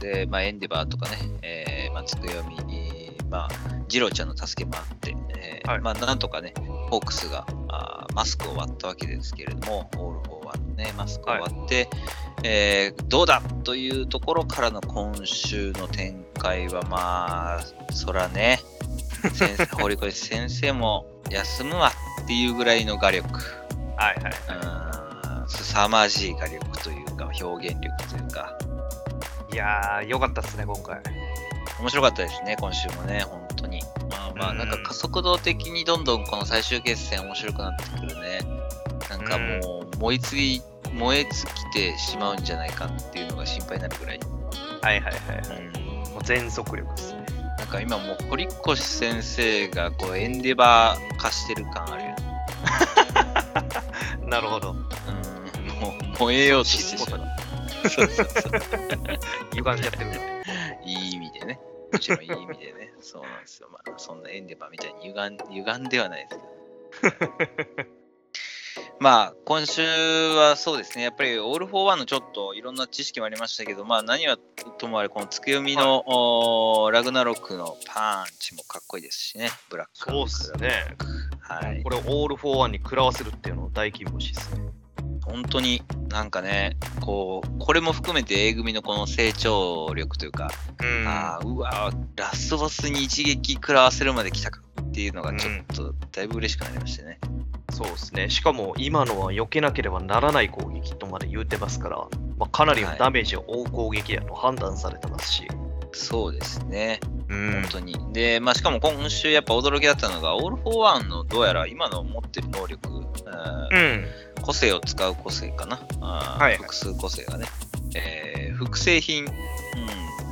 [0.00, 3.48] で、まあ、エンデバーとかね、えー、まあ、つくよみ、えーまあ、
[3.88, 5.80] ジローちゃんの助けもあって、えーはい。
[5.80, 6.54] まあ、なんとかね、
[6.90, 11.88] ホークスがあーマスクを割ったわけですけれども、オールフォーワンのね、マスクを割って、
[12.44, 18.60] えーどうだというところからの今週の展開は、まあ、そらね、
[19.32, 23.28] 先生 堀越先生も休むわっていうぐらいの画力、
[23.96, 24.32] はいはい。
[24.48, 24.82] うー
[25.44, 28.58] ん凄まじい画力というか、表現力というか、
[29.56, 31.00] いやー、よかったっすね、今回。
[31.80, 33.80] 面白かったですね、今週もね、本当に。
[34.10, 38.40] まあまあ、うんなんか加速度的にどんどんこの最終決戦面白くなってくるね。
[39.08, 40.60] なんかもう、燃えつぎ、
[40.92, 44.20] 燃え尽きてしまうんじゃないかっていうのが心配になるぐらい。
[44.82, 45.62] はいはいはいはい。
[45.62, 47.24] うんもう全速力ですね。
[47.58, 52.16] なんか今もう堀越先生がこうエンデバー化してる感あるよね。
[54.28, 54.72] なるほど。
[54.72, 57.45] うん、もう燃えようとしてしまう。
[57.88, 58.52] そうそうそう。
[59.54, 60.10] 歪んじゃってる。
[60.84, 61.60] いい意味でね。
[61.92, 62.92] もちろんいい意味でね。
[63.00, 63.68] そうなんですよ。
[63.70, 66.36] まあ、そんなエンデバーみたいに歪ん歪んではないで
[67.00, 67.96] すけど。
[69.00, 69.82] まあ、今週
[70.34, 70.78] はそう。
[70.78, 71.04] ですね。
[71.04, 74.38] やっぱりオール・フォー・ワンのちょっといろんな知識もありましたけど、まあ何は
[74.78, 79.50] ともあれ、このツクヨミの、おーラグナロックのパンチもかっこいいですしね。
[79.70, 80.10] ブラック。
[80.10, 80.96] そうっすね。
[81.40, 81.82] はい。
[81.82, 83.56] これオール・フォー・ワンに食らわせるっていう。
[83.56, 84.70] のを大金星ですね。
[85.26, 90.48] 本当になんかね、こう、これも含めて A 組のこの成長力というか、
[90.80, 97.18] うんあーうわーラスボスに一撃食らわせるまで来たかっていうのがちょっとだいぶ嬉しくなりましたね。
[97.70, 98.30] そうですね。
[98.30, 101.96] しかも今のは避けなければならない攻撃とまで言うてますから、
[102.38, 105.48] まあ、かなりのダメージを負う攻撃だと判断されてますし。
[105.92, 107.96] そうですね、うん本当に。
[108.12, 113.04] で、まあ、しかも今週やっぱ驚きだったのが、オール・フォー・ワンのどうやら今の持ってる能力、うん。
[114.42, 116.56] 個性を使う個性かな、はいはい。
[116.56, 117.46] 複数個性がね、
[117.94, 119.32] えー複製品、うん。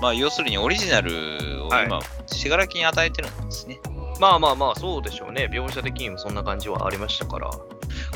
[0.00, 1.86] まあ、要するにオリジナルをはい。
[1.86, 3.80] 今、死柄木に与えてるんですね。
[4.20, 5.50] まあまあまあ、そうでしょうね。
[5.52, 7.50] 描写的にもそんな感じはありましたから。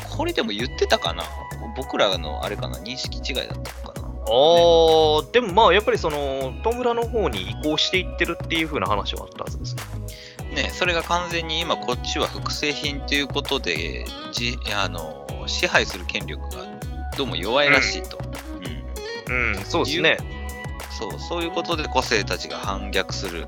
[0.09, 1.23] これでも言ってたかな？
[1.75, 2.77] 僕らのあれかな？
[2.79, 3.98] 認識違いだったのかな？
[4.29, 9.81] あー、でもまあ、やっぱりその、戸村の方に移行していってるっていう風な話はあったはずですね。
[10.55, 16.65] ね、それが完全に今こっちは複製品ということでじあの支配する権力が
[17.15, 18.17] どうも弱いらしいと、
[19.27, 20.17] うんうん、そうですね。
[20.89, 23.47] そうそういうことで個性たちが反逆する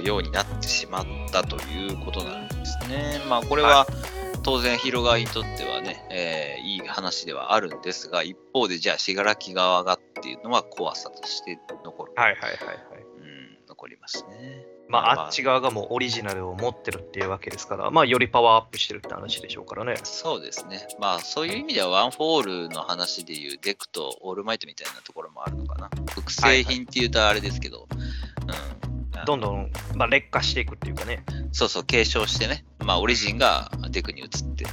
[0.00, 3.20] うようになってしまったということなんですね。
[3.28, 3.86] まあこれは
[4.48, 12.76] 当然ヒーロー側にとってはね、えーいい話ではあるんですが一方でじゃあ死柄木側がっていうのは怖さとして残る、はいはいはいはい。
[13.18, 14.64] うん、残りますね。
[14.88, 19.96] まあ、あっち側がもうオリジナルを持ってるっていうわけですから、まあ、よりパワーアップしてるって話でしょうからね。
[20.02, 20.86] そうですね。
[20.98, 25.90] まあそういう意味ではワン・フォー・オールの話でいうデクとオールマイトみたいなところもあるのかな。
[26.10, 28.77] 複製品っていうとあれですけど、うん。
[29.24, 31.24] どんどん、まあ、劣化していくっていうかね。
[31.52, 32.64] そうそう、継承してね。
[32.78, 34.64] ままあ、オリジンがデクに移って、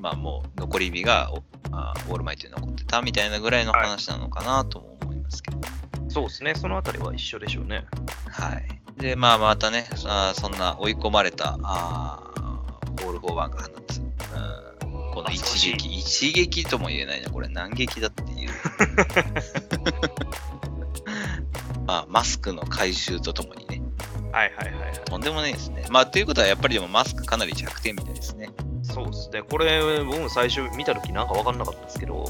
[0.00, 5.58] まあ、もう残り火がおあオールマイトに残ってたみたいなぐらいの話なのかなとも思いますけど。
[6.08, 7.84] そうですね、そのあたりは一緒でしょうね。
[8.30, 9.00] はい。
[9.00, 14.14] で、まあ、またね、あーそんな追い込まれた、あーオール・フォー・ワンが放つ、うん
[15.12, 18.50] この一撃、一撃とも言えないな、これ何撃だっていう。
[21.86, 23.73] まあ、マスクの回収とともにね、
[24.34, 24.92] はいはいはいはい。
[25.04, 25.86] とんでもないですね。
[25.90, 28.50] まあ、ということは、やっぱりでもマスクかなり弱点みたいですね。
[28.82, 32.24] そうですね、これ、僕も最初見たときなんか分かんなかったですけど、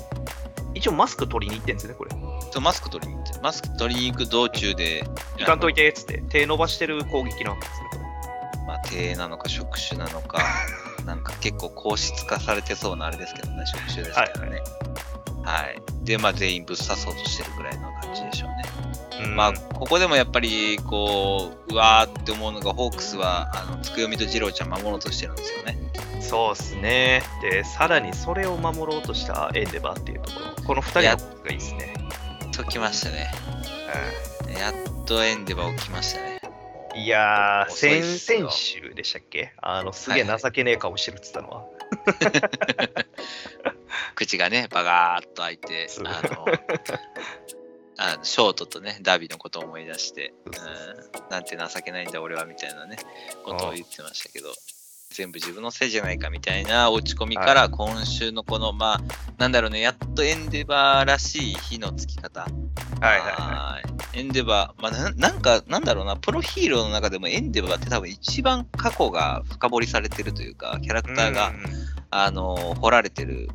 [0.74, 2.10] 一応マスク取りに行ってんですね、これ。
[2.52, 5.04] そうマスク取りに行って、マスク取りに行く道中で、
[5.38, 8.66] 行かんといてっつって、手伸ばしてる攻撃なわけですね、これ。
[8.66, 10.38] まあ、手なのか職種なのか、
[11.06, 14.62] なんか結構硬質化されてそうなあれですけどね、職種ですからね。
[15.42, 18.93] はい、で、まあ、全員ぶっ刺そうとしてるぐらいの感じでしょうね。
[19.22, 25.78] うんまあ、ここでもやっぱり、こう、うわーって思うのが、ホークスは、あの、つくよみと次郎ちゃん守ろうとしてるんですよね。
[26.20, 27.22] そうですね。
[27.42, 31.94] で、さらにそれを守ろうとしたエンデバーっていうところ、この2人のがいいですね。
[32.52, 33.30] ときましたね。
[34.58, 36.40] やっとエンデバー起きましたね。
[36.96, 39.52] いやー、先々週でしたっけ？
[39.60, 41.64] あの、すげえ情けねえ顔してるって言ったのは。
[44.14, 46.46] 口がね、バガーっと開いてそう、あの、
[47.96, 52.96] あのショートとね、ダビのことを思い出して、うん、なんて情けないんだ俺はみたいなね、
[53.44, 54.52] ことを言ってましたけど、
[55.14, 59.00] 全部自分のせいじゃないかみたいな落ち込みから、今週のこの、まあ、
[59.38, 62.40] なんだろうね、やっとエンデバーらしい火のつき方。
[62.40, 63.28] はいはいは
[63.74, 71.16] はいエンデバー、まあな、なんか、なんだろうな、プロヒーローの中でもエンデバーって多分一番過去が深掘りされてるというか、キャラクい。
[71.16, 71.54] ターが、うん
[72.10, 73.48] あの、掘られてる、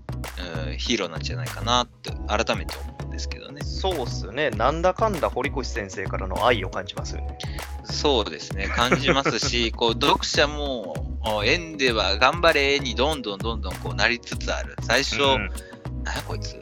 [0.65, 3.61] うんヒーローなんじゃないかなって、改めて思うんですけどね。
[3.63, 4.49] そうっすよね。
[4.49, 7.37] なんだかんだ堀越先生からの愛を感じますよね。
[7.85, 14.75] そうですね、感じますし、こう、読者も、おエンデバー頑張れにどんどんどんどんこうなりつつある。
[14.81, 15.49] 最初、うん
[16.03, 16.55] なこいつ、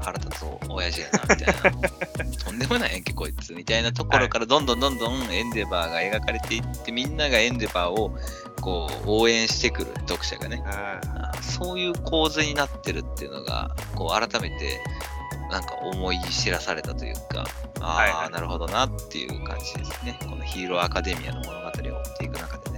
[0.00, 2.34] 腹立つ親父やな、みたいな。
[2.44, 8.16] とんでもないやんけ、こいつ、みたいなところからどんどんどんどんエンデバーが描かれていって、みんながエンデバーを
[8.60, 10.62] こう応援してくる読者がね。
[10.66, 14.80] あそういう構図になってるっていうのが、こう改めて、
[15.50, 17.44] なんか思い知らされたというか、
[17.80, 20.18] ああ、なるほどなっていう感じですね。
[20.20, 22.71] このヒーローアカデミアの物語を追っていく中で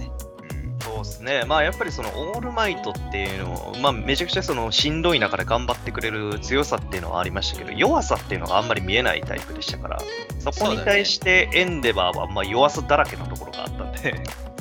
[0.95, 1.43] そうですね。
[1.45, 9.99] まあやっぱりそのオールマイトっていうのも、まあめちゃくちゃそのしんどい中で頑張ってくれる強さっていうのはありましたけど、弱さっていうのがあんまり見えないタイプでしたから、
[10.39, 14.15] そこに対してエンデバーはまあ弱さだらけのところがあったんで、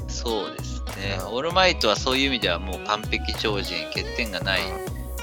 [0.08, 1.18] そうですね。
[1.20, 4.60] うんオールマイトはそういう意味ではもう完璧超人、欠点がない、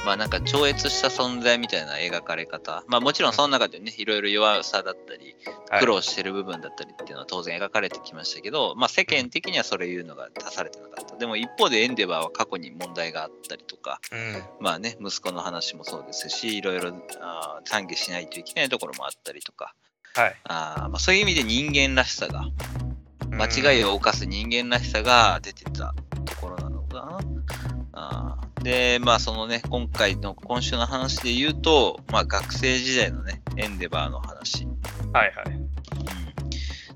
[0.05, 2.83] まあなんか超越した存在みたいな描かれ方。
[2.87, 5.35] まあもちろんその中でね、いろいろ弱さだったり、
[5.69, 5.79] はい。
[5.79, 11.15] 苦労してる部分だったりっていうのは当然描かれてきましたけど、まあ世間的にはそれいうのが出されてなかった。
[11.17, 14.43] でも一方でエンデバーは過去に問題があったりとか、うん。
[14.59, 16.89] まあね、息子の話もそうですし、いろいろ
[17.65, 19.75] 懺悔しないといけないところもあったりとか、
[20.15, 20.35] はい。
[20.45, 22.45] あーまあ、そういう意味で人間らしさが、
[23.31, 25.93] 間違いを犯す人間らしさが出てた
[28.61, 34.67] で、まあそのね、今回の今週の話で言うと、まあ学生時代のね、エンデバーの話。
[35.13, 35.55] はいはい。
[35.55, 35.71] うん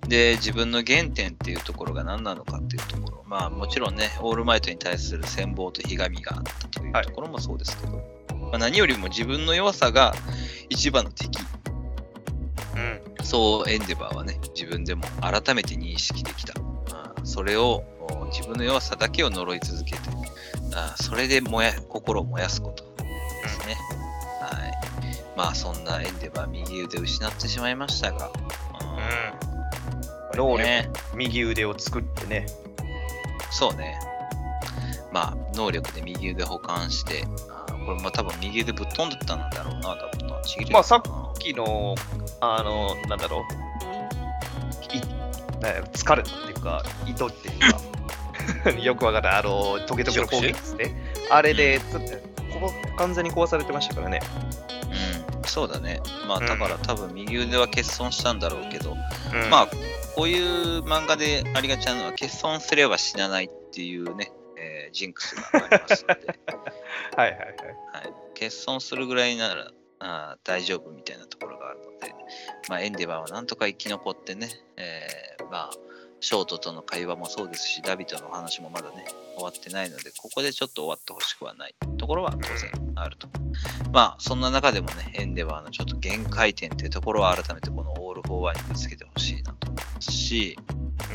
[0.07, 3.23] で、自分の原点っていうところが何なのかっていうところ。
[3.27, 7.93] まあもちろんね、オールマイトに対する羨望とひがみがあったというはいところもそうですけど、
[8.35, 10.13] まあ、何よりも自分の弱さが
[10.69, 11.39] 一番の敵。
[12.75, 16.53] うんそうエンデバーはね、自分でも改めて認識できた。
[16.93, 19.99] あーそれを、お自分の弱さだけを呪い続けて、
[20.75, 22.89] あーそれで燃や心を燃やすことで
[23.49, 23.75] すね。
[24.41, 24.73] はい。
[25.37, 28.31] まあそんなエンデバー右腕を失ってしまいましたが、う
[30.33, 32.45] ん能力ね、右腕を作ってね。
[33.51, 33.99] そうね。
[35.13, 40.41] まあ、能力で右腕保管して、あーこれも多分右腕ぶっ飛んでたんだろうな、多分な。
[40.41, 41.01] ちぎれまあさっ
[41.39, 41.95] きの、
[42.41, 43.43] あの、なんだろう、
[44.93, 45.05] いね
[45.93, 47.79] 疲れたっていうか、糸っていうか、
[48.81, 51.13] よくわかんない、あの、トゲトゲの攻撃ですね。
[51.29, 51.99] あれで、つ
[52.53, 54.21] ここ完全に壊されてましたからね。
[55.37, 56.01] うん、そうだね。
[56.27, 56.45] まあ、うん。
[56.45, 59.49] だから多分右腕は欠損したんだろうけど、うん。
[59.49, 59.67] まあ、
[60.15, 66.39] こういう漫画でありがちなのは、欠損すれば死なないっていうね、えージンクスがありますので、
[67.17, 67.47] はいはいはい。
[67.47, 67.53] は
[68.01, 72.13] い、欠損するぐらいならあー大丈夫みたいなところがあるので、
[72.69, 75.71] まあ、エンデバーはなんとか生き残ってね、えーまあ、
[76.25, 83.27] 焦凍との会話もそうですし、荼毘との話もまだね、終わってないので、ここでちょっと終わってほしくはないところは当然あると。
[83.93, 90.57] まあ、そんな中でもね、エンデバーのちょっと限界点っていうところは改めてこのオール・フォー・ワンにぶつけてほしいなと思いますし、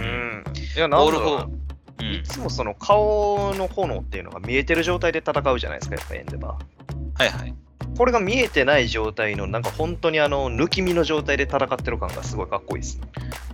[0.01, 0.45] うん。
[0.77, 7.23] いや、なんだろううんいつもその顔の炎っていうのが見えてる状態で戦うじゃないですか、やっぱエンデバー。
[7.25, 7.55] はいはい。
[7.99, 13.09] これが見えてない状態の、なんか本当にあの、抜き身の状態で戦ってる感がすごいかっこいいですね。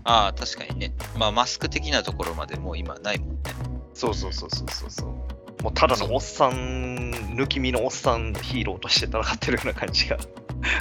[0.06, 0.94] ああ、確かにね。
[1.18, 3.36] まあ、マスク的なところまでもう今ないもんね。
[3.92, 5.62] そうそうそうそうそうそう。
[5.62, 6.52] もうただのおっさん、
[7.34, 10.16] 抜き身のおっさんヒーローとして戦ってるような感じが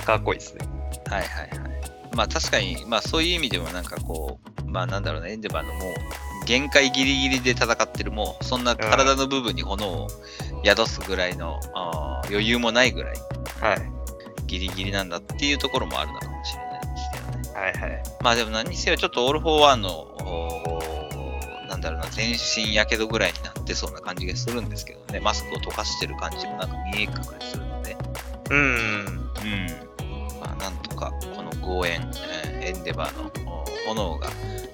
[0.06, 0.68] かっこいいですね。
[1.10, 1.82] はいはいはい。
[2.16, 10.08] まあ確かに、まあそういう意味でもなんかこう、まあなんだろうね、エンデバーのもう限界ギリギリで戦ってる、もうそんな体の部分に炎を
[10.64, 13.16] 宿すぐらいの、あー余裕もないぐらい
[13.60, 13.92] はい。
[14.46, 16.75] ギリギリなんだっていうところもあるのかもしれない。
[17.56, 18.04] はいはい。
[18.22, 20.08] まあでも何にせよちょっとオール・フォー・ワンの、
[21.70, 27.98] なんだろうな、全身やけどぐらいになってそうな感じがするんですけどね、マスクを溶かしてる感じもなんか見え隠れするので、
[28.52, 28.60] うん。
[28.60, 29.68] うん。
[30.42, 32.02] まあ、なんとか、この豪炎、
[32.44, 33.32] えーエンデバーの
[33.86, 34.28] お炎が、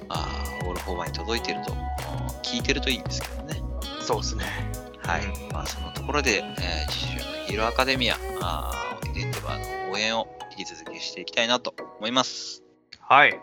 [0.08, 1.76] あーオール・フォー・ワンに届いてると、お
[2.42, 3.62] 聞いてるといいんですけどね。
[4.00, 4.46] そうですね。
[5.00, 5.26] はい。
[5.26, 12.61] うまあ、そのところで、えー、次週のヒーローアカデミア、あーエンデバーの応援を引き続きしていきたいなと思います。
[13.12, 13.38] はい。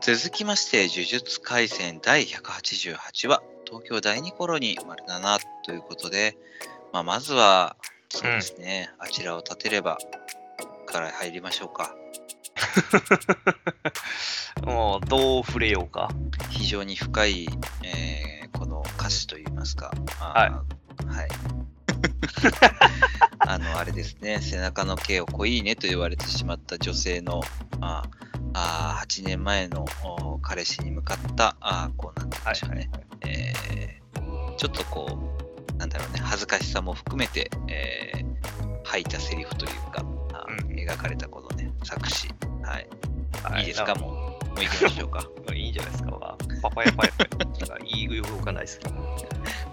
[0.00, 6.36] 続きまして、呪術廻戦第188話、東京第2コロニー丸7ということで、
[6.92, 7.74] まあ、まずは、
[8.10, 9.98] そうですね、あちらを立てれば、
[10.86, 11.96] から入りましょうか。
[14.62, 16.08] もう、どう触れようか。
[16.50, 17.48] 非常に深い、
[17.82, 21.63] えーこの歌詞といいますか、あーはい。
[23.38, 27.42] あの、あれですね、背中の毛を濃いねと言われてしまった女性の、
[27.80, 28.02] あ
[28.54, 32.90] あー8年前のお彼氏に向かった、あーこうなんて言うんでしょうね、
[33.26, 35.18] えーちょっとこ
[35.72, 38.24] う、なんだろうね、恥ずかしさも含めて、えー
[38.84, 42.28] 吐いたセリフというか、あ描かれたこのね、作詞、
[42.62, 42.88] はい、
[43.42, 43.64] はい。
[43.64, 45.26] いですか、もう、もう行きましょうか。
[45.52, 46.10] いいんじゃないですか。
[46.12, 47.44] まあパパヤパヤパヤ。
[47.44, 48.94] なんか言い動かないですけど。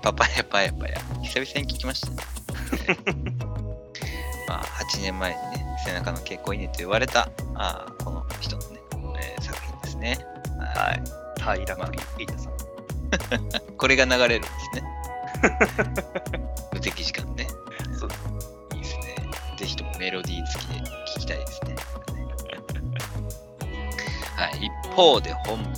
[0.01, 0.97] パパヤパヤパヤ。
[1.23, 2.17] 久々に聞きましたね。
[4.49, 8.79] まあ、8年前にね、背中の結構いいねと言われた、あーこの人のね、
[9.21, 10.17] えー作品ですね。
[10.59, 11.01] はい。
[11.63, 13.71] 平栗ピータさん。
[13.77, 14.83] これが流れるんですね。
[16.73, 17.47] 無敵時間ね。
[17.97, 18.09] そう
[18.75, 19.15] いいですね。
[19.55, 20.81] ぜひともメロディー付きで
[21.15, 21.75] 聞きたいですね。
[24.35, 25.70] はい、一方で本編。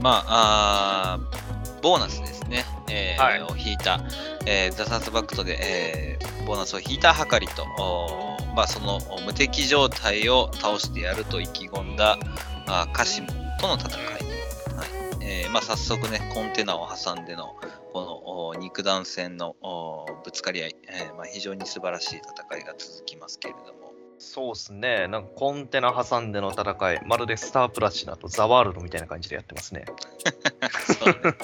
[0.00, 2.64] まあ、あーボーナスですね。
[2.88, 4.00] えーはいを引いた、
[4.46, 7.66] えーザ・サスバックトで、えーボーナスを引いたはかりと、
[8.54, 12.18] まあ、その無敵状態を倒してやると意気込んだ
[12.66, 13.30] あーカシモン
[13.60, 14.04] との戦い。
[14.04, 14.36] はい
[15.22, 17.56] えーまあ、早速ね、コンテナを挟んでの
[17.92, 23.85] このお肉弾戦のおぶつかり合い、えーまあ、非常に素晴らしい戦いが続きますけれども、
[24.18, 25.08] そうっすね。
[25.08, 29.84] なんかコンテナ挟んでの戦い、まるでスタープラチナとザワールドみたいな感じでやってますね。
[30.98, 31.34] そうね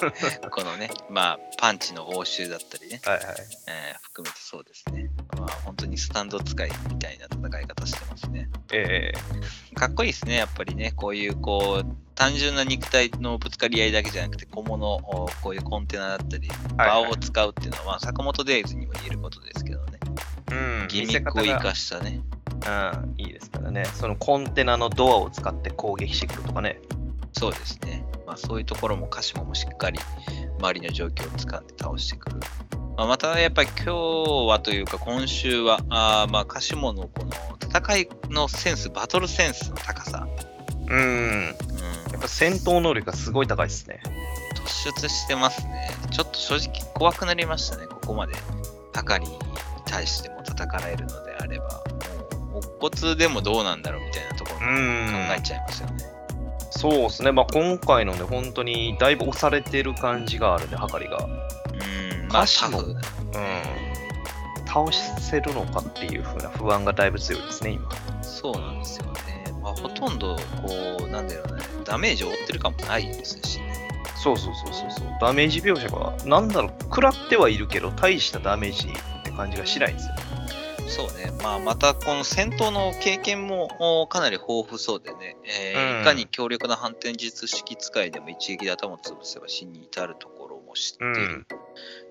[0.51, 3.25] このね、まあ、パンチの応酬だったりね、はいはい。
[3.67, 5.09] えー含めてそうですね。
[5.39, 8.47] まあ、本当にスタンド使いみたいな戦い方してますね。
[8.71, 9.11] え
[9.73, 10.91] かっこいいですね、やっぱりね。
[10.91, 19.99] こういう、こう、単純な肉体のぶつかり合いだけじゃなくて、小物、おこういうコンテナだったり、えはいはい場を使うっていうのは、まあ、坂本デイズにも言えることですけどね。
[20.51, 20.53] う
[20.85, 20.87] ん。
[20.89, 22.21] ギミックを生かししたね。
[22.65, 23.85] うん、いいですからね。
[23.85, 26.79] そのコンテナのドアを使って攻撃してくるとかね。
[27.33, 28.05] そうですね。
[28.25, 29.99] まあ、そういうところも鹿島もしっかり
[30.59, 32.37] 周りの状況を掴んで倒してくる。
[32.95, 33.91] まあ、またやっぱり今日
[34.47, 40.27] はというか今週は、あーまあ鹿島のこの戦いのセンス、バトルセンスの高さ、
[40.87, 40.97] うん。
[40.97, 41.43] うん、
[42.11, 44.01] やっぱ戦闘能力がすごい高いですね。
[44.55, 45.89] 突出してますね。
[46.11, 48.33] ちょっと正直怖くなりましたね、ここまで。
[48.93, 49.37] はかりに
[49.85, 51.83] 対しても戦えるのであれば、
[52.53, 54.65] 乙骨でもどうなんだろうみたいなところ考
[55.37, 56.05] えちゃいますよね。
[56.69, 57.31] そうですね。
[57.31, 61.17] まあ今回のね、本当にだいぶ押されてる感じがあるね、はかりが。
[61.17, 62.97] うん、まあタフうん。
[64.73, 67.87] 倒せるのかっていう風な不安がだいぶ強いですね、今。
[68.23, 69.53] そうなんですよね。
[69.61, 73.73] まあ、ほとんど、こう、なんだろうね、ダメージを負ってるかもないですしね。
[74.15, 75.07] そうそうそうそうそう。
[75.21, 80.15] ダメージ描写が、なんだろう、食らってはいるけど、大したダメージって感じがしないんですよ。
[80.93, 81.31] そうね。
[81.41, 91.47] まあ、また、この戦闘の経験もおかなり豊富そうでね、えーうんいかに強力な反転術式使いでも一撃で頭を潰せば死に至るところも知っている。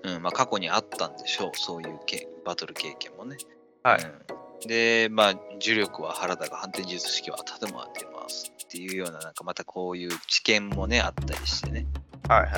[0.03, 1.51] うん、まあ、過去にあったんでしょう。
[1.55, 3.37] そういうけバトル経験もね。
[3.85, 11.87] はいうんで、まあ、重力は原田が反転術式は盾も当てますっていうような、なんかまたこういう知見もね、あったりしてね。
[12.29, 12.51] はいはい。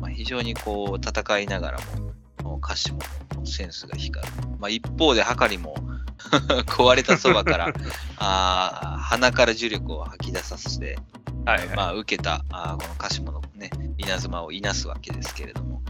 [0.00, 2.12] まあ、非常にこう戦いながらも、
[2.62, 3.00] 歌詞も
[3.44, 4.32] センスが光る。
[4.58, 5.74] まあ、一方で、はかりも
[6.66, 7.72] 壊れたそばから
[8.18, 10.98] あー鼻から重力を吐き出させて、
[11.46, 11.76] はい、はい。
[11.76, 15.82] まあ、受けたあーこの鹿島のね、稲妻をいなすわけですけれども、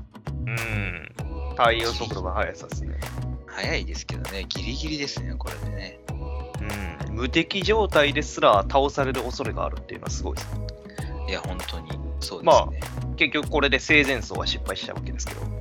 [0.47, 1.13] うん。
[1.57, 2.99] 対応速度が速さですね。
[3.47, 5.99] 早いですけどね、ギリギリですね、これでね。
[7.09, 7.15] うん。
[7.15, 10.67] 無敵状態ですら倒される恐れがあるっていうのはすごいですね。
[11.29, 11.91] いや、本当に
[12.21, 12.81] そうですね。
[13.17, 15.60] 結局これで生前葬は失敗したわけですけど。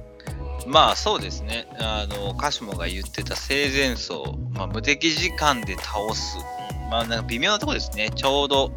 [0.70, 8.72] まあそうですね、あのカシモが言ってた生前葬、まあ、無敵時間で倒す、うんまあなんか微妙なところですね、ちょうど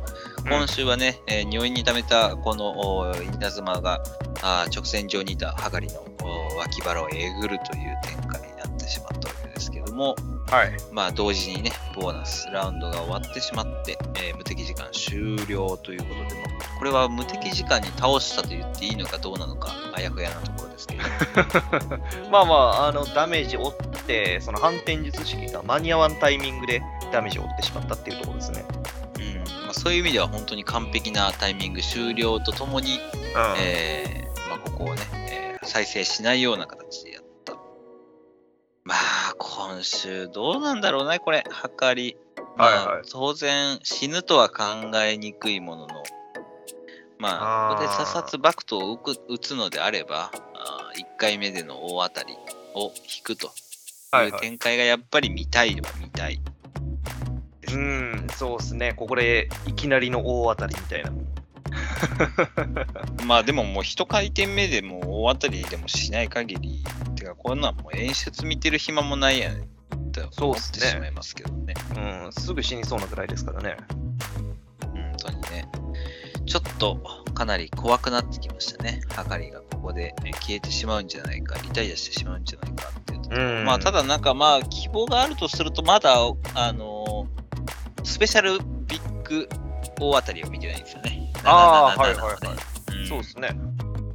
[0.48, 4.02] 今週はね、えー入院に溜めたこのお稲妻が
[4.42, 10.16] あー直線上にいたハガリのお脇腹をえぐるという展開になってしまったわけですけども、
[10.50, 10.76] はい。
[10.90, 21.02] まあ同時にね、ボーナスラウンドが終わってしまって、えー無敵時間終了ということで、まあこれは無敵時間に倒したと言っていいのかどうなのか、あやふやなところですけど。
[22.30, 26.82] まあまあ、あの、ダメージを負って、その反転術式が間に合わんタイミングで
[27.12, 28.64] ダメージを負ってしまったっていうところですね。
[29.18, 29.34] うん
[29.64, 33.00] まあ、そういう意味では本当に完璧なタイミング終了とともに、うん。
[33.58, 37.11] えーまあ、ここをね、えー再生しないような形で。
[38.84, 42.16] まあ、今週どうなんだろうね、これ、測り。
[42.56, 44.64] まあはいはい当然、死ぬとは考
[45.04, 46.02] えにくいものの、
[47.18, 50.30] まあ、あーここで査察バクトを打つのであれば、
[50.96, 52.34] 1回目での大当たり
[52.74, 53.50] を引くと
[54.10, 54.40] はいいうはい。
[54.42, 56.40] 展開がやっぱり見たいは見たい。
[57.72, 58.92] うん、そうですね。
[58.94, 61.12] ここでいきなりの大当たりみたいな。
[63.24, 66.84] まあでももう一回転目でもう大当たりでもしない限り、
[67.34, 69.64] こんなんもう演出見てる暇もないやねんっ
[70.10, 71.74] て思ってそうっすねしまいますけどね。
[71.96, 73.76] うん、すぐ死にそうなぐらいですからね。
[74.80, 75.68] 本当にね。
[76.46, 76.98] ちょっと
[77.34, 79.00] かなり怖くなってきましたね。
[79.14, 86.14] はかりがここでえ消えてしまうんじゃないか、リタイアしてしまうんじゃないかっていうとうんまあただなんかまあ希望があるとするとまだ
[86.54, 87.26] あの
[88.04, 89.48] スペシャルビッグ
[90.00, 91.32] 大当たりを見てないんですよね。
[91.44, 92.54] あー77はいはいは
[92.94, 93.50] いうんそうですね。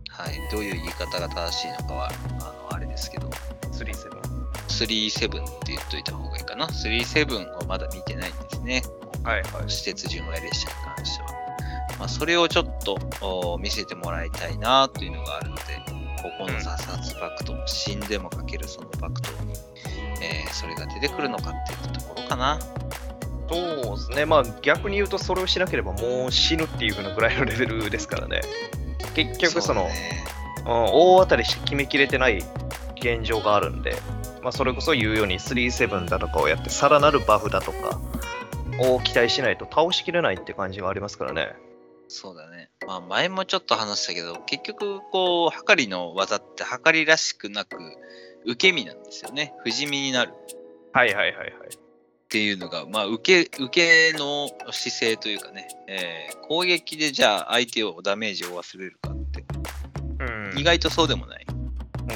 [0.09, 2.09] はい、どういう言い方が正しいのかは、
[2.39, 2.53] あ
[2.97, 3.29] ですけど、
[3.71, 4.17] 3-7。
[4.67, 6.67] 37って言っといた方がいいかな。
[6.67, 8.81] 37をまだ見てないんですね。
[9.23, 9.51] はいはい。
[9.69, 11.29] 私鉄純愛列車に関しては。
[11.99, 12.97] まあ、それをちょっと
[13.53, 15.61] お見せてもらいたいなというのがあるので、
[16.21, 19.53] ここの査察バクト、死んでもかけるそのバクトに、
[20.21, 22.59] えーそれが出てくるのかっていうところかな。
[23.49, 24.25] そうですね。
[24.25, 28.41] まあ逆に言うとそれをしなければもう死ぬっていう風なぐらいのレベルですからね。
[29.13, 30.23] 結局その、うだね
[30.65, 32.43] うん、大当たりして決めきれてない
[32.99, 33.95] 現状があるんで、
[34.41, 37.99] まあ、それこそ言うように3-7だとかをやってさらなるバフだとか
[38.79, 41.55] を期待しないと倒しきれないって感じがありますからね。
[42.07, 42.69] そうだね。
[42.85, 47.77] まあ前もちょっと話したけど、結局こう、はかりの技ってはかりらしくなく、
[48.45, 49.53] 受け身なんですよね。
[49.63, 50.33] 不死身になる
[50.93, 51.47] はいはいはいはい。
[51.47, 59.43] っていうのが、まあ受け、受けの姿勢というかね、えー攻撃でじゃあ相手をダメージを負わせれるかって、
[60.19, 61.46] うん意外とそうでもない。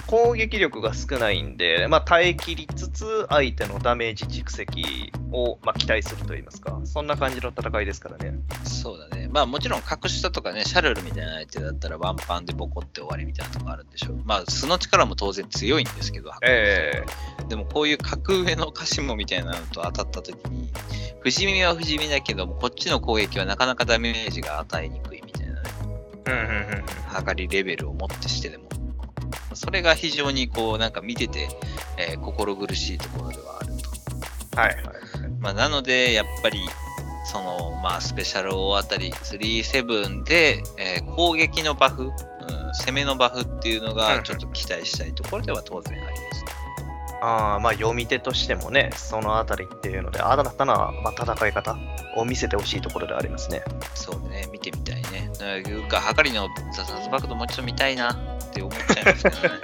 [0.08, 8.40] 攻撃力が少ないんで、まあ、耐え切りつつ相手のダメージ蓄積を、まあ、期待するといいますか、そんな感じの戦いですからね。
[8.64, 9.28] そうだね。
[9.32, 14.22] まあもちろん格下とかね、シャルルみたいな相手だったらワンパンでボコって終わりみたいなとこあるんでしょう。
[14.26, 17.04] まあ素の力も当然強いんですけど、え
[17.48, 20.70] でもこういう格上のカシモみたいなのと当たった時に、
[21.22, 25.70] 不死身は不死身だけども、こっちの攻撃はなかなかダメージが与えにくいみたいなね、
[26.28, 28.72] えうんうんうん測りレベルをもってしてでも。
[29.54, 31.50] それが非常にこう、なんか見てて、
[31.98, 33.74] えー心苦しいところではある
[34.54, 34.60] と。
[34.60, 34.86] はいはい。
[35.40, 36.60] まあ、なので、やっぱり、
[37.26, 42.12] その、まあ、スペシャル大当たり3-7で、えー攻撃のバフ、うん、
[42.74, 46.46] 攻めのバフっていうのがちょっと期待したいところでは当然あります。
[47.24, 50.74] あーまあ読み手としてもね、そのあたりっていうので、新たな、
[51.04, 51.78] まあ、戦い方
[52.16, 53.62] を見せてほしいところではありますね。
[53.94, 55.30] そうね、見てみたいね。
[55.40, 58.18] なんかいうか、はかりのザザズバクトもうちょっと見たいな
[58.52, 59.62] って思っちゃいますけどね。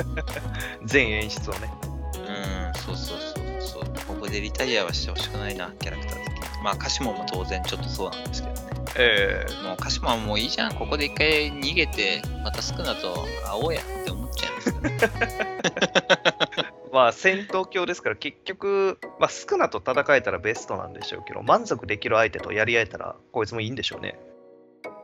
[0.85, 1.71] 全演出をね。
[2.15, 3.83] うん、そうそうそうそう。
[4.07, 6.63] ここでリタイアはしてほしくないな、キャラクター的に。
[6.63, 8.67] まあ、カシモも当然ちょっとそうなんですけどね。
[8.99, 10.75] えもうカシモはもういいじゃん。
[10.75, 14.97] ここで一回逃げて、またスクナと会おうやって思っちゃいますよね。
[14.99, 24.19] ー まあ戦闘狂ですから結局、まあ、スクナと戦えたらベストなんでしょうけど、満足できる相手とやり合えたら、こいつもいいんでしょうね。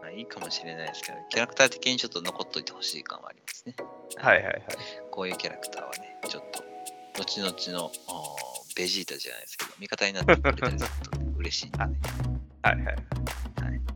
[0.02, 3.86] まあいいかもしれないですけど、キャラクター的にちょっと残っといてほしい感はありますね。
[4.18, 4.64] はいはいはい。
[5.11, 6.64] こういうキャラクターはね、ちょっと、
[7.20, 7.91] 後々の
[8.76, 11.99] ベジータじゃないですけど、味方になってくれたりすると嬉しいんでね。
[12.64, 12.86] はいはい。
[12.86, 12.95] はい。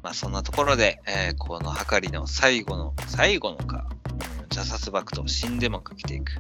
[0.04, 6.34] まあそんなところで、えーこのはかりの最後の、最後のか、うん、ザサスバクと死んでもかけていく、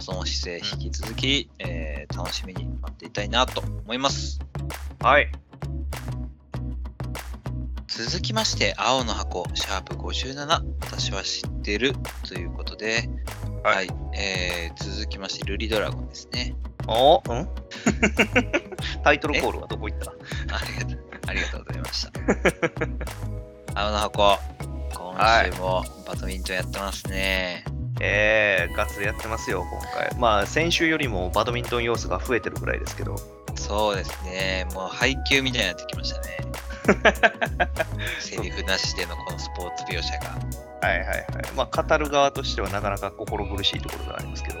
[0.00, 4.38] その姿勢引き続き、えー楽しみに待っていたいなと思います。
[5.00, 5.30] はい。
[7.94, 10.46] 続きまして、青の箱、シャープ57、
[10.80, 11.92] 私は知ってる
[12.26, 13.08] ということで、
[13.62, 13.88] はいはい、
[14.18, 16.54] えー、続きまして、ルリドラゴンですね。
[16.88, 17.48] おうん？
[19.04, 20.10] タイトルコールはどこ行った？
[20.56, 22.12] ありがとう、ありがとうございました。
[23.80, 24.38] 青の箱、
[24.94, 27.64] 今週もバドミントンやってますね。
[28.00, 30.14] えー、ガッツでやってますよ、今回。
[30.18, 33.16] まあ、先週よりもバドミントン要素が増えてるぐらいですけど。
[33.56, 36.38] そうですね、もう配球みたいになってきましたね。
[38.20, 40.30] セリフなしでのこのスポーツ描写が。
[40.86, 41.26] はいはいはい。
[41.54, 44.58] まあ、語る側としてはなかなか心苦しいところがありますけど。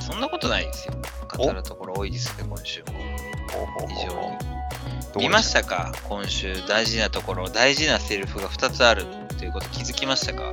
[0.00, 0.94] そんなことないですよ。
[1.28, 2.86] 語るところ多いですよ、今週も。
[3.88, 4.08] 非常
[5.18, 5.26] に。
[5.26, 5.92] 見ましたか？
[6.08, 9.04] 今週大事なところ、大事なセリフが2つある
[9.38, 10.50] ということ気づきましたか？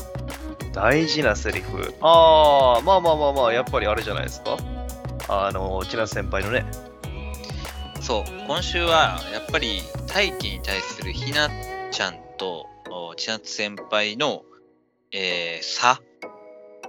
[0.74, 1.95] 大事なセリフ。
[2.01, 4.57] ああ、まあまあまあまあ、やっぱりあれじゃないですか？
[5.30, 6.65] あの、千夏先輩のね。
[8.10, 11.47] そう、今週はやっぱり大輝に対するひな
[11.91, 14.41] ちゃんとお千夏先輩の、
[15.12, 16.01] えー差、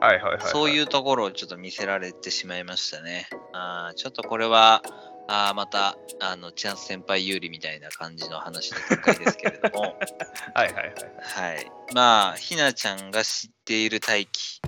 [0.00, 3.28] はいはいはい、そういうところをちょっと見せられてしまいましたね。
[3.52, 4.80] あーちょっとこれは、
[5.28, 9.82] あーまた、あの、千夏先輩有利みたいな感じの話の展開ですけれども、
[10.56, 11.54] はいはいはい。
[11.54, 11.70] はい。
[11.92, 14.62] まあ、ひなちゃんが知っている大輝。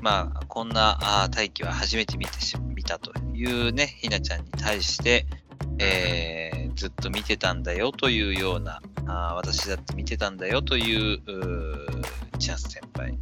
[0.00, 5.26] まあ、こんなあー大輝は初めて見てし見たというね、ひなちゃんに対して、
[5.78, 11.20] えーずっと見てたんだよというような、あー私だって見てたんだよという、
[12.38, 13.16] チャンス先輩う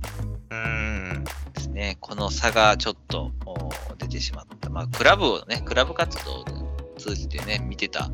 [0.55, 1.25] ーん。
[1.25, 1.99] ですね。
[2.01, 4.71] この差がちょっとお出てしまった。
[4.71, 6.45] まあ、クラブをね、クラブ活動を
[6.97, 8.11] 通じてね、見てた、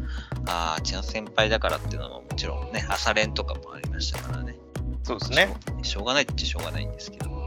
[0.46, 4.56] あーチャンス先輩だからっていうのももちろんね、朝練とかもありましたからね。
[5.04, 5.54] そうですね。
[5.66, 5.84] しょう。
[5.84, 7.37] しょうがないっちゃしょうがないんですけど。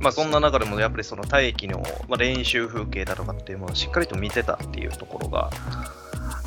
[0.00, 5.50] まあそんな中でもやっぱりその大輝の、まあ、練習風景だとかっていうものをしっかりと見てたっていうところが、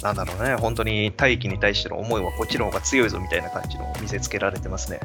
[0.02, 5.00] なんだろうね、本当に大輝に対しての思いはこっちの方が強いぞみたいな感じの見せつけられてますね。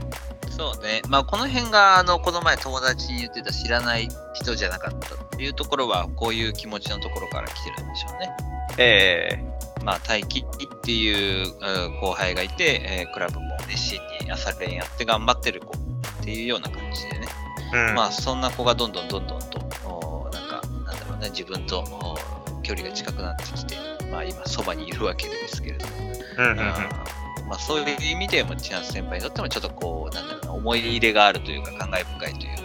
[0.51, 1.03] そうね。
[1.09, 8.31] まあ、この辺が、あの、この前友達に言ってた知らない人じゃなかったっていうところは、こういう気持ちのところから来てるんでしょうね。
[8.79, 9.39] え
[9.85, 17.44] まあ、大輝っていううん後輩がいて、えークラブも熱心に朝練やって頑張ってる子っていうような感じでね。
[17.95, 19.59] まあ、そんな子がどんどんどんどんと、
[20.33, 21.85] なんか、なんだろうね、自分と
[22.63, 23.77] 距離が近くなってきて、
[24.11, 25.93] まあ、今、そばにいるわけですけれども。
[26.39, 26.57] うんうん
[27.47, 32.65] まあ、そういう意味でも、千夏先輩にとっても、ちょっとこう、なんだろうな、思い入れがあるというか、感慨深いというか、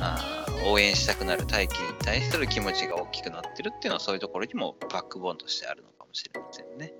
[0.00, 6.92] あー応援したくなる大輝に対する気持ちが大きくなってるっていうのは、そういうところにもバックボーンとしてあるのかもしれませんね。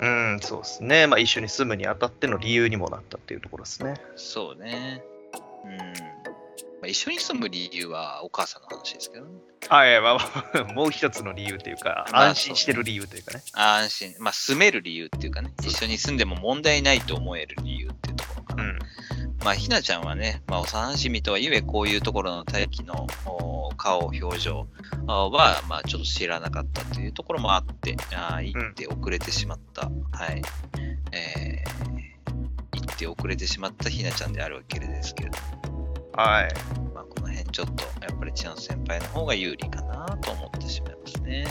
[0.00, 1.06] うん、そうですね。
[1.06, 3.94] まあ一緒に住むにあたっての理由にもなったっていうところですね。
[4.16, 5.02] そうね。
[5.64, 6.17] うん。
[6.80, 9.32] まあ、一緒に住む理由はお母さんの話ですけどね。
[9.68, 13.42] はい、まあまあ、 もう一つの理由というか、まあ安心してる理由というかね。
[13.52, 18.62] 安心、まあ、住める理由っていうかね、一緒に住んでも問題ないと思える理由っていうところかな。
[18.62, 18.78] うん。
[19.44, 24.68] まあ、ひなちゃんはね、まあ、幼馴染とはいえ、こういうところの大気のお顔、表情
[25.06, 30.42] あは、まあ、ちょっと知らなかったというところもあって、あー行って遅れてしまった、はい。
[31.12, 35.38] えー、行って遅れてしまったひなちゃんであるわけですけれど
[36.18, 36.48] はい。
[36.92, 41.46] まあ、この辺ちょっと、やっぱり千奈先輩の方が有利かなと思ってしまいますね。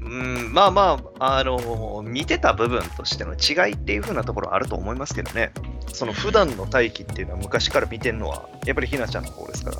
[0.00, 5.52] うん、まあまあ、あの、見てた部分としての違いっていう風なところはあると思いますけどね。
[5.92, 9.76] その普段の大輝っていうのは昔から見てるのは、やっぱりひなちゃんの方ですから。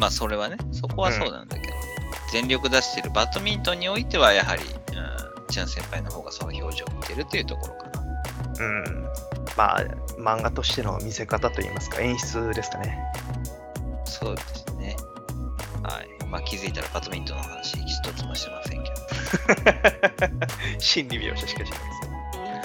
[0.00, 1.74] まあ、それはね、そこはそうなんだけど、
[2.32, 4.70] 全力出してるバドミントンにおいては、やはり、うん、
[5.46, 8.02] 千奈先輩の方がその表情を見てるっていうところかな。
[8.58, 9.08] うん。
[9.56, 9.84] まあ、
[10.18, 12.98] 漫画としての見せ方といいますか、演出ですかね。
[14.04, 14.96] そうですね。
[15.82, 16.24] はい。
[16.26, 18.96] まあ、気づいたらバドミントンの話一つもしてませんけど。
[20.78, 22.08] 心理描写しかしないです。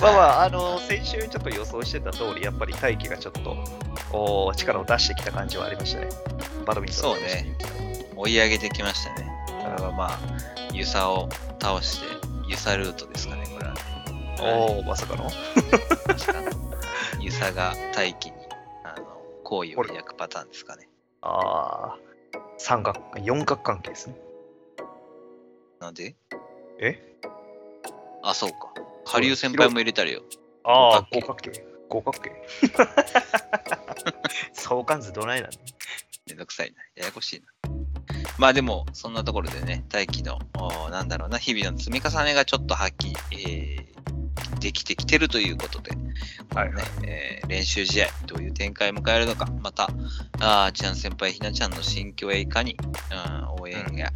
[0.02, 3.58] まあまあ、あの、先週ちょっと予想してた通り、やっぱり大輝がちょっと、
[4.12, 6.10] お力を出してきた感じはありましたね。
[6.66, 7.56] バドミントンそうね。
[8.16, 9.32] 追い上げてきましたね。
[9.48, 10.20] これはまあ、
[10.74, 11.30] ユサを
[11.62, 12.08] 倒して、
[12.48, 13.93] ユサルートですかね、これはね。
[14.42, 15.30] おおまさかの
[17.20, 18.38] ユサが大気に
[18.84, 19.06] あの
[19.44, 20.90] 好意を抱くパターンですかね。
[21.22, 21.98] ああ、
[22.58, 24.16] 三角、四角関係ですね。
[25.80, 26.16] なんで？
[26.80, 27.02] え？
[28.24, 28.74] あ、そうか。
[29.06, 30.24] 下流先輩も入れたらよ。
[30.64, 31.66] ああ、五角五角形。
[31.90, 32.32] 五角形。
[34.54, 35.52] 相関図どないなん？
[36.28, 36.82] めんどくさいな。
[36.96, 37.48] ややこしいな。
[38.38, 43.94] まあでも、そんなところでね、大気の、おなんだろうな、日々の積み重ねがちょっと発揮、えー
[44.60, 45.92] できてきてるということで、
[46.56, 49.90] はいねえー練習試合、どういう展開を迎えるのか、また、
[50.40, 52.78] あーちゃん先輩、ひなちゃんの心境やいかに、
[53.12, 54.12] うん、応援が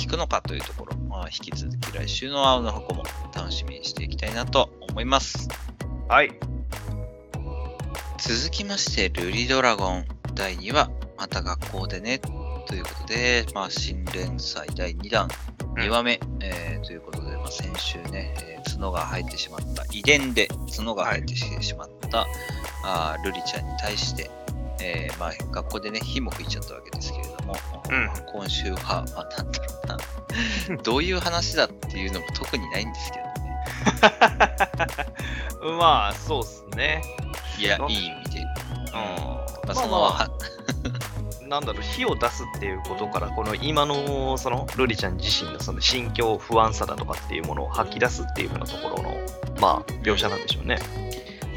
[0.00, 3.04] 効くのかというところ、まあ、引き続き来週の青の箱も
[3.34, 5.48] 楽しみにしていきたいなと思います。
[6.08, 6.30] はい。
[8.18, 10.04] 続きまして、ルリドラゴン
[10.34, 12.20] 第2話、また学校でね、
[12.66, 15.28] ということで、まあ、新連載第2弾、
[15.76, 22.26] 2話目、えーということで、まあ、先週ね、えー角が生えてしまった、遺伝で角が生えてしまった、
[22.82, 24.30] あールリちゃんに対して、
[24.80, 27.54] えーまあ、学校でね、火も吹いちゃったわけですけれども、
[27.90, 29.86] うんまあ今週は、まあ、なんだろう
[30.76, 33.34] な、 どういう話だっていうのも特にないんですけどね。
[35.78, 37.02] まあ、そうっすね。
[37.58, 38.40] いや、ないい意味で。
[38.40, 38.46] うん。
[38.46, 38.54] ま
[38.94, 40.30] あ、まあその、まあ、
[41.48, 49.14] なんだろう、火を出すっていうことから、この今の、その、ルリちゃん自身のその心境、不安さだとかっていうものを吐き出すっていうふうなところの、
[49.60, 50.78] まあ、描写なんでしょうね。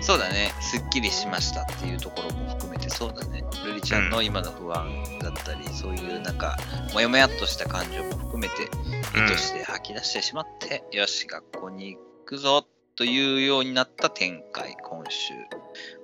[0.02, 4.88] そうだね、すっきりしましたっていうところも含めて、そうだね、ルリちゃんの今の不安
[5.20, 6.58] だったり、そういうなんか、
[6.94, 8.70] もやもやっとした感情も含めて、
[9.16, 12.66] 意図して吐き出してしまって、よし、学校に行くぞ
[12.96, 15.34] というようになった展開、今週。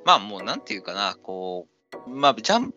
[0.05, 1.67] まあもうなんていうかな、こ
[2.05, 2.73] う、まあジャン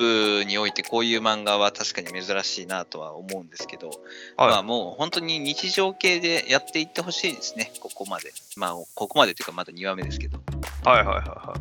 [0.00, 3.88] プにおいてこういう漫画は確かに珍しいなとは思うんですけど、
[4.36, 8.32] はいまあもう本当に日常系でやっていってほしいですね、ここまで。
[8.56, 10.40] まあここまでというかまだ2話目ですけど。
[10.84, 11.54] はいはいはいは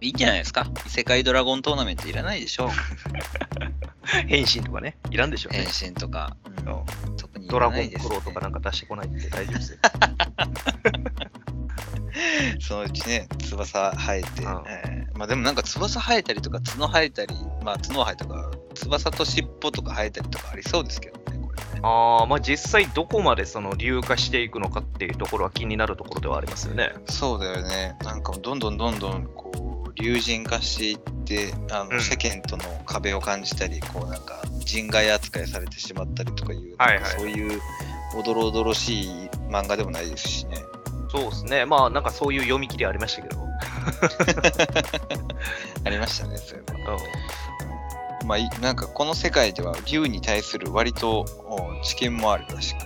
[0.00, 0.06] い。
[0.06, 0.66] いいんじゃないですか？
[0.86, 2.70] 異世界ドラゴントーナメントいらないでしょ
[4.28, 5.70] 変身とかね、いらんでしょう変ね。
[5.90, 6.36] 身とか。
[6.46, 6.76] うんう
[7.12, 7.90] ん特にいドラゴン。
[7.90, 9.78] クローとかなんか出してこないんで大丈夫ですよ。
[12.60, 21.80] そのうちね、翼生えて、うんえーまあでもなんか翼生えたりとか角生えたり、まあ角生えたとか、翼と尻尾とか生えたりとかありそうですけどね、これね。
[21.82, 26.92] ああ、まあ実際どこまでその流化していくのかっていうところは気になるところではありますよね。
[27.06, 27.96] そうだよね。
[28.04, 37.60] なんかどんどんどんどんこう、竜神化していって、あの、うん世間との壁を感じたり、こうなんか人外扱いされてしまったりとかいう、はいはいそういう
[38.16, 39.08] おどろおどろしい
[39.50, 40.62] 漫画でもないですしね。
[41.10, 41.64] そうですね。
[41.64, 43.48] まあなんかそういう読み切りありましたけど。
[45.84, 46.94] ありましたね、それは。
[46.94, 46.98] うん
[48.28, 52.80] まあ、いなんかこの世界では竜に対する割とお知見もあるらしく、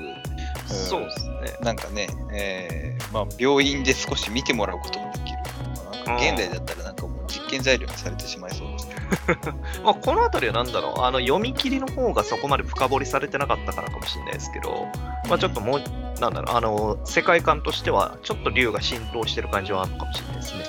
[0.73, 1.35] そうですね。
[1.63, 5.39] なんかね、えーまあ、病院で少し見てもらうこともできる。
[5.85, 8.72] まあなんか現代だったらなんかもう実験材料にされてしまいそう。
[9.85, 14.87] まあこの辺りはなんだろう、あの読み切りの方がそこまで深掘りされてなかったからかもしれないですけど、
[15.29, 20.65] まあちょっともう、なんだろう、あの、世界観としてはちょっと竜が浸透してる感じはあるのかもしれないですね。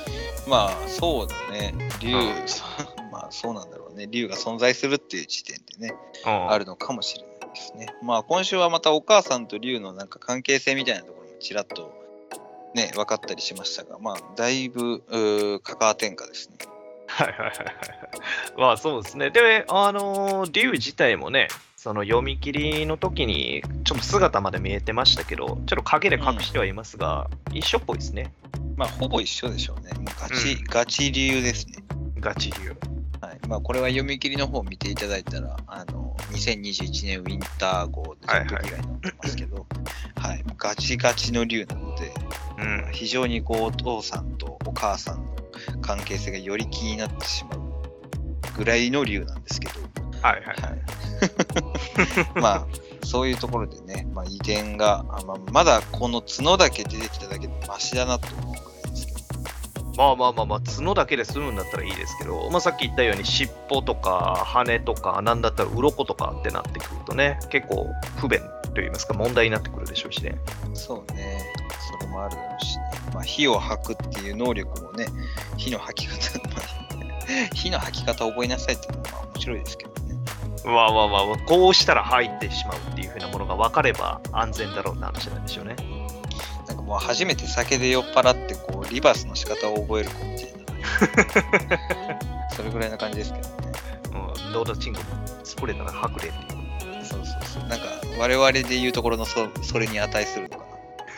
[0.47, 1.73] まあそうだね。
[1.99, 2.63] 竜、うんそ
[3.11, 4.07] まあそうなんだろうね。
[4.09, 7.87] 竜が存在するっていう時点でね、うんあるのかもしれないですね。
[8.01, 11.91] まあ今週はまたお母さんと竜のなんか関係性みたいなところもちらっと
[12.73, 16.57] ね、分かったりしましたが、まあだいぶうーカカア天下ですね。
[17.13, 17.55] はいはいはいはい。
[18.57, 19.29] まあそうですね。
[19.29, 28.33] で、あのー、竜自体もね、その読み切りの時にちょっと姿まで見えてましたけど、ちょっと影で隠してはいますが、一緒っぽいですね。
[28.75, 29.91] まあほぼ一緒でしょうね。
[29.95, 31.83] もうガチ、うんガチ竜ですね。
[32.19, 32.75] ガチ竜。
[33.21, 33.39] はい。
[33.47, 39.67] まあこれは読み切りの方を見ていただいたら、あの、2021年ウィンター号でちょっと被害になってますけど、
[40.15, 42.13] はい、ガチガチの竜なので、
[42.57, 42.91] うん。
[42.93, 45.42] 非常にこうお父さんとお母さんの
[45.81, 47.61] 関係性がより気になってしまう
[48.57, 49.73] ぐらいの竜なんですけど、
[50.21, 50.61] はいはい。
[50.61, 52.67] はい、 まあ
[53.03, 59.19] そういうところでね、まあ、遺伝が、あまあ、まだこの角だけ出てきただけでマシだなと思うくらいですけど、
[59.97, 67.87] まあまあまあまあ、角だけで済むんだったらいいですけど、まあさっき言ったように尻尾とか羽とか、なんだったら鱗とかってなってくるとね、結構
[68.17, 68.41] 不便
[68.73, 70.37] といいますか問題になってくるでしょうしね。
[70.73, 71.53] そうね、
[71.99, 72.77] それもあるだろうし。
[72.77, 72.82] ね、
[73.13, 75.05] まあ、火を吐くっていう能力もね、
[75.57, 76.61] 火の吐き方、ま あ
[77.53, 80.15] 火の吐き方を覚えなさいっていうのはまあ面白いですけどね。
[80.65, 85.75] まあまあまあ、こうしたら入ってしまうっていう風なものが分かれば安全だろうって話なんでしょうね。
[86.67, 90.53] なんかもう初めて酒で酔っ払ってこうリバースの仕方を覚える子みたいな。
[92.55, 93.55] それぐらいな感じですけどね。
[94.45, 95.05] うん、ロードチングの
[95.43, 97.05] スプレーなら白麗っていう。
[97.05, 97.63] そうそうそう。
[97.67, 97.85] なんか
[98.17, 100.72] 我々で言うところのそそれに値するのかな。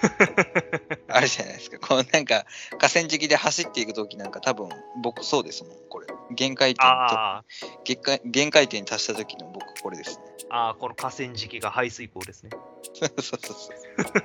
[1.09, 1.79] あるじゃないですか。
[1.79, 2.45] こうなんか
[2.77, 4.69] 河川敷で走っていくときなんか多分
[5.01, 6.07] 僕そうですもん、これ。
[6.31, 7.43] 限界点とあ
[7.83, 10.23] 限界限界点に達した時の僕これですね。
[10.49, 12.49] あー、この河川敷が排水溝ですね。
[12.93, 13.75] そうそうそう。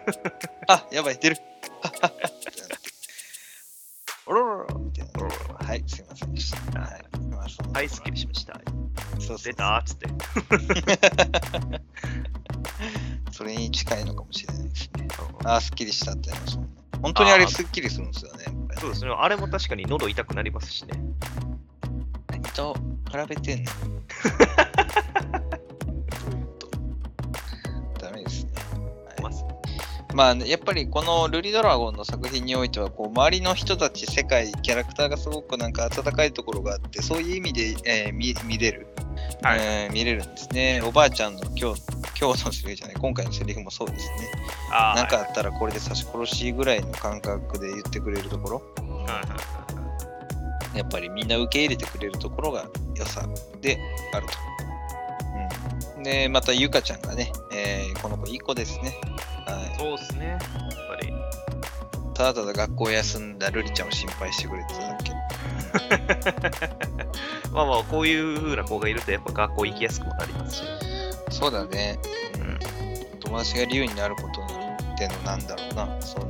[0.68, 1.37] あ、やばい、出る。
[4.26, 5.66] おろろろみたいな。
[5.66, 6.81] はい、すいませんでした。
[6.81, 7.03] はい。
[7.31, 8.61] まあ、そはい、すっきりしました。
[9.18, 10.07] そうそう出たっつって。
[13.33, 15.09] それに近いのかもしれないですね。
[15.45, 16.31] あー、すっきりしたって。
[17.03, 18.45] 本当にあれすっきりするんですよね。
[18.78, 19.11] そうですね。
[19.11, 21.01] あれも確かに喉痛くなりますしね。
[22.28, 22.74] 何と
[23.11, 23.70] 比べてんの？
[30.14, 38.86] まあまあ、やっぱりこのルリドラゴンの作品においては、こう周りの人たち、世界、キャラクターがすごくなんか温かいところがあって、そういう意味で、えー見見れる、
[39.42, 40.82] はいえー見れるんですね。
[40.84, 41.82] おばあちゃんの今日
[42.20, 44.30] 今日のセリフじゃない、今回のセリフもそうですね。
[44.72, 49.61] あなんかあったらこれで刺し殺しぐらいの感覚で言ってくれるところ、はいはいはい
[50.74, 53.28] やっぱりみんな受け入れてくれるところが良さ
[53.61, 53.78] で
[54.12, 54.32] あると。
[55.96, 58.94] うん、で、またゆかちゃんがね、えーこの子いい子ですね。
[59.55, 60.26] はい、そうですね。
[60.28, 61.12] やっぱり。
[62.14, 65.12] ただただ学校休んだルリちゃんを心配してくれてただけ。
[67.53, 70.62] まあまあ、こういう風な子がいると、やっぱ学校行きやすくもなりますし。
[71.30, 71.98] そうだね。
[72.38, 72.59] うん
[73.20, 76.03] 友達が竜になることってのなんだろうな。
[76.03, 76.28] その、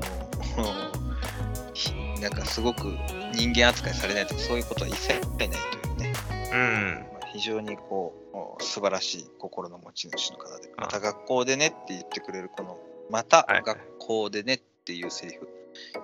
[1.73, 2.95] ひなんかすごく
[3.33, 6.13] 人間扱いされないとかそういうことは一切ないというね。
[6.53, 7.07] うん。
[7.13, 8.15] まあ非常にこ
[8.59, 12.79] う、素晴らしい心の持ち主の方で、あまた学校でねって言ってくれるこの、
[13.11, 15.49] またはい学校でねっていうセリフ、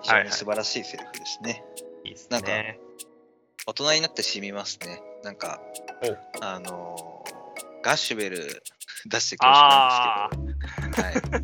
[0.01, 1.63] 非常に素晴らしいセリフですね。
[2.03, 2.79] いいですなんかね。
[3.65, 5.01] 大人になって染みますね。
[5.23, 5.59] なんか、
[6.41, 7.37] あのー
[7.83, 8.61] ガッシュベル
[9.05, 11.43] 出して恐あ縮なんですけど、は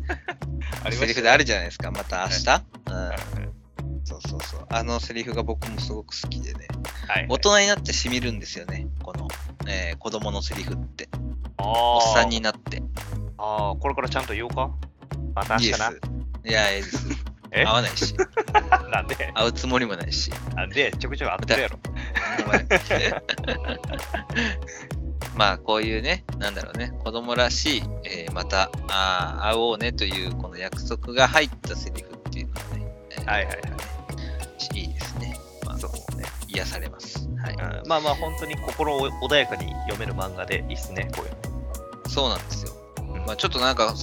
[0.84, 4.04] あセリフであるじゃないですか、また明日、はいうん。
[4.04, 4.66] そうそうそう。
[4.68, 6.66] あのセリフが僕もすごく好きでね、
[7.08, 7.26] はい。
[7.28, 9.28] 大人になって染みるんですよね、この、
[9.66, 11.08] えー子供のセリフって。
[11.58, 12.82] おおっさんになって。
[13.38, 14.70] ああ、これからちゃんと言おうか？
[15.34, 15.90] また明いいで日な。
[15.90, 16.00] す。
[16.44, 17.06] いや、いいです。
[17.52, 17.64] え？
[17.64, 18.14] 合わないし、
[18.92, 19.14] なんで？
[19.34, 20.30] 会うつもりもないし。
[20.54, 20.92] なんで？
[20.98, 21.78] ちょくちょく会ってるやろ。
[25.36, 33.60] まあこういうね、なんだろうね、子供らしい、えーまたあー会おうねというこの約束が入ったセリフっていうのはね、えーはいはいは
[34.74, 34.78] い。
[34.78, 35.36] いいですね。
[35.64, 36.24] まあ、そうね。
[36.48, 37.28] 癒されます。
[37.42, 37.54] はい。
[37.54, 42.08] うんまあまあ、本当に心穏やかに読める漫画でいいっすね、こういうの。
[42.10, 42.72] そうなんですよ。
[43.14, 43.94] うんまあちょっとなんか、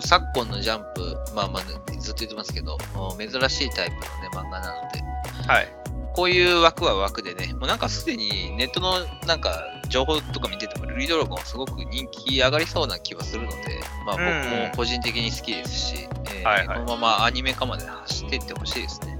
[0.00, 1.62] 昨今のジャンプ、まあまあ、
[1.98, 2.78] ずっと言ってますけど、
[3.18, 5.02] 珍しいタイプのね、漫画なので、
[5.46, 5.68] はい。
[6.14, 8.94] こういう枠は枠でね、もうなんかすでにネットの
[9.26, 13.56] なんか情報とか見てても、ルリドラゴンすごく人気上がりそうな気はするので、
[14.04, 19.18] まあ僕うんも個人的に好きですし、えーはいはいこのままアニメ化まで走っていってほしいですね。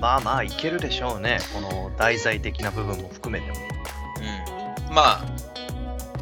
[0.00, 1.38] まあまあ、いけるでしょうね。
[1.54, 3.56] この題材的な部分も含めても。
[4.88, 4.94] うん。
[4.94, 5.24] まあ、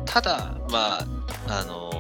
[0.05, 1.07] ただ、まあ、
[1.49, 2.00] あのー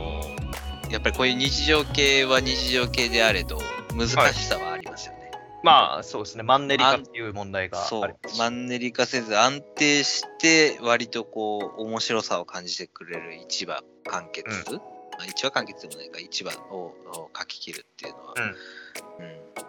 [0.90, 3.58] やっぱりこういう日常系は日常系であれど、
[3.94, 5.30] 難しさはありますよね。
[5.62, 6.42] まあ、そうですね。
[6.42, 8.16] マンネリ化っていう問題がそう。
[8.38, 18.54] マンネリ化せず安定して割とこう面白さを感じてくれる一話完結、うまあ、一話完結でもないか一話をを書き切るっていうのは、うんうん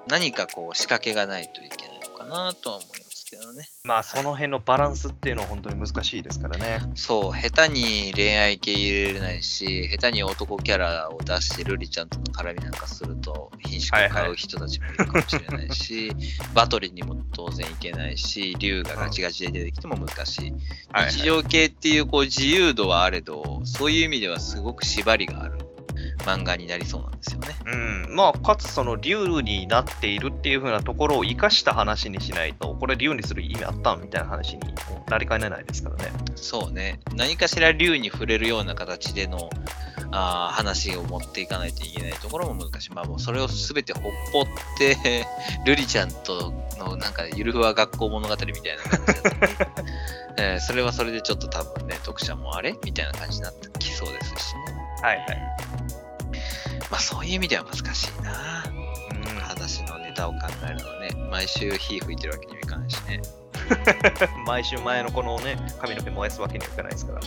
[0.08, 3.70] 何かこう仕掛けがないといけないのかなとは思いますけどね。
[3.86, 6.80] まあ、その辺のバランスっていうのは本当に難しいですからね。
[6.96, 16.12] そう下手に恋愛系入れれないし下手に男キャラを出してルリちゃんとの絡みなんかすると品種を買う人たちもいるかもしれないし、
[16.54, 20.52] バトルにも当然いけないし竜がガチガチで出てきても難しい。
[20.92, 21.12] はいはい。
[21.12, 25.71] 日常系っていうこう自由度はあれど、そういう意味ではすごく縛りがある
[26.22, 27.48] 漫画になりそうなんですよね。
[27.66, 34.62] うん、まあ、かつその竜になっているっていう風なところを生かした話にしないと、これ竜にする意味あったんみたいな話に
[35.10, 36.12] なりかねないですからね。
[36.36, 37.00] そうね。
[37.16, 39.50] 何かしら竜に触れるような形での
[40.12, 42.92] あー話を持っていかないといけないところも難しい。
[42.92, 44.46] まあもうそれを全てほっぽっ
[44.78, 45.26] て、
[45.66, 49.88] ルリちゃんとのなんかゆるふわ学校物語みたいな感じだったり、
[50.38, 54.62] え ーそれはそれでちょっと多分ね、読者もあれみたいな感じになってきそうですしね。
[55.02, 55.91] はいはい。
[56.92, 58.64] まあそういう意味では難しいな。
[58.68, 61.30] うん、話のネタを考えるのね。
[61.32, 63.22] 毎週火吹いてるわけにはいかないしね。
[64.46, 67.20] 毎週前のこのね、髪の毛燃やすわけにはいかないですから。
[67.20, 67.22] う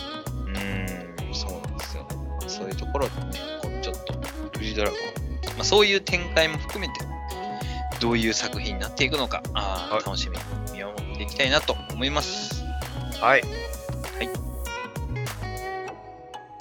[0.53, 2.07] ーん、そうなんですよ。
[2.47, 4.13] そういうところでね、こうちょっと、
[4.59, 6.99] ルリドラゴン、まあ、そういう展開も含めて、
[7.99, 10.43] どういう作品になっていくのか、あーはい楽しみに
[10.73, 12.63] 見守っていきたいなと思います。
[13.19, 13.43] はい。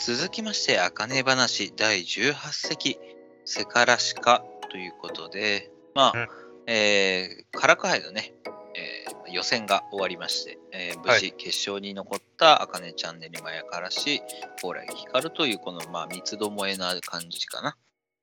[0.07, 2.99] 続きまして、あかね話第18席、
[3.47, 6.29] セカラシカということで、まあ、うん
[6.67, 8.35] えー、カラクハイのね、
[8.77, 14.21] えー予選が終わりまして、えー無は事決勝に残ったあかねちゃんねりまやからし、
[14.61, 17.75] 蓬莱光というこの、まあ、三つどもえな感じかな。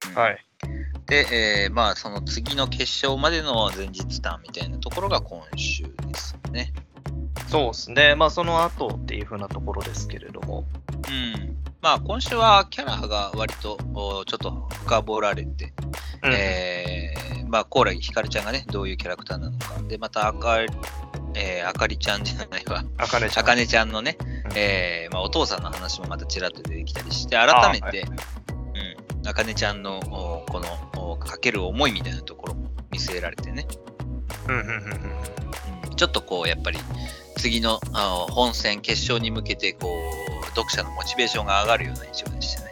[0.07, 0.45] うんはい。
[1.07, 6.73] で、えーまあ、その次の決勝までの前日談みたいなところが今週ですね。
[7.47, 8.13] そうですね。
[8.13, 10.67] まあ、その後っていう風なところですけれども。
[11.09, 11.70] うん。
[11.81, 14.51] まあ、今週はキャラが割とおちょっと
[14.83, 15.73] 深掘られて、
[16.23, 19.81] うんえーまあ、コーラひかるちゃんがね、どういうキャラクターなのか。
[19.87, 20.61] で、またあか、
[21.33, 22.83] えーあかりちゃんじゃないわ。
[22.97, 23.67] あかねちゃん。
[23.67, 30.59] ちゃんのね、うんえーまあ、お父さんの話もまたちらっと出てきたりして、改めて、うん、あかねちゃんのおこ
[30.93, 33.65] のおかける思いみたいなところも見据えられてね、
[34.47, 36.79] うんうんうんちょっとこうやっぱり
[37.41, 39.87] 次のあの本戦決勝に向けてこ
[40.43, 42.69] う読者のモチベーションが上がるような印象でしたね。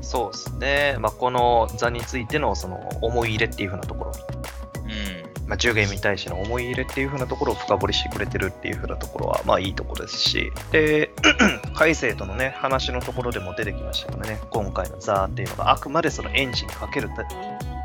[0.00, 0.96] そうですね。
[0.98, 4.12] まあ、この座についてのその思い入れっていう風なところ、
[4.84, 11.10] うんまあ、10ゲームに対しての思い入れっていう風なところを深掘りしてくれてるっていう風なところは、まあいいところですし、で、
[11.76, 17.26] 海星とのね、話のところでも出てきましたからね、今回のザーっていうのがあくまでそのエンジンかけるた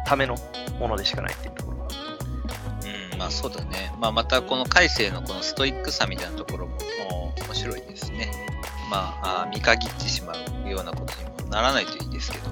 [0.05, 0.37] ための
[0.79, 1.82] ものでしかないっていうところ
[3.23, 3.95] まあそうだね。
[4.01, 6.75] まあまたこの海星のこのストイックさみたいなところも
[7.37, 8.29] お面白いですね。
[8.91, 10.33] まああ見限ってしま
[10.65, 12.49] うようなことにもならないといいですけど。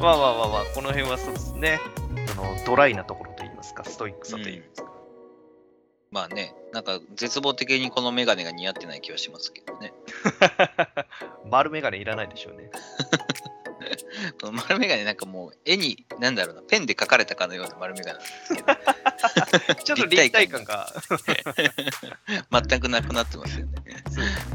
[0.00, 1.80] まあまあまあまあ、この辺はそうですね。
[2.28, 4.92] そのドライなところといいますか、ストイックさといいますか。
[6.12, 9.92] まあね、なんか絶望的にこのメガネが似合ってない気はしますけどね。
[11.50, 12.70] 丸メガネいらないでしょうね。
[14.40, 18.62] この丸メガネなんかもう絵に、なんだろうな、ペンで描かれたかのような丸メガネなんですけ
[19.74, 20.92] ど、 ちょっと立体感が、
[22.68, 23.72] 全くなくなってますよね。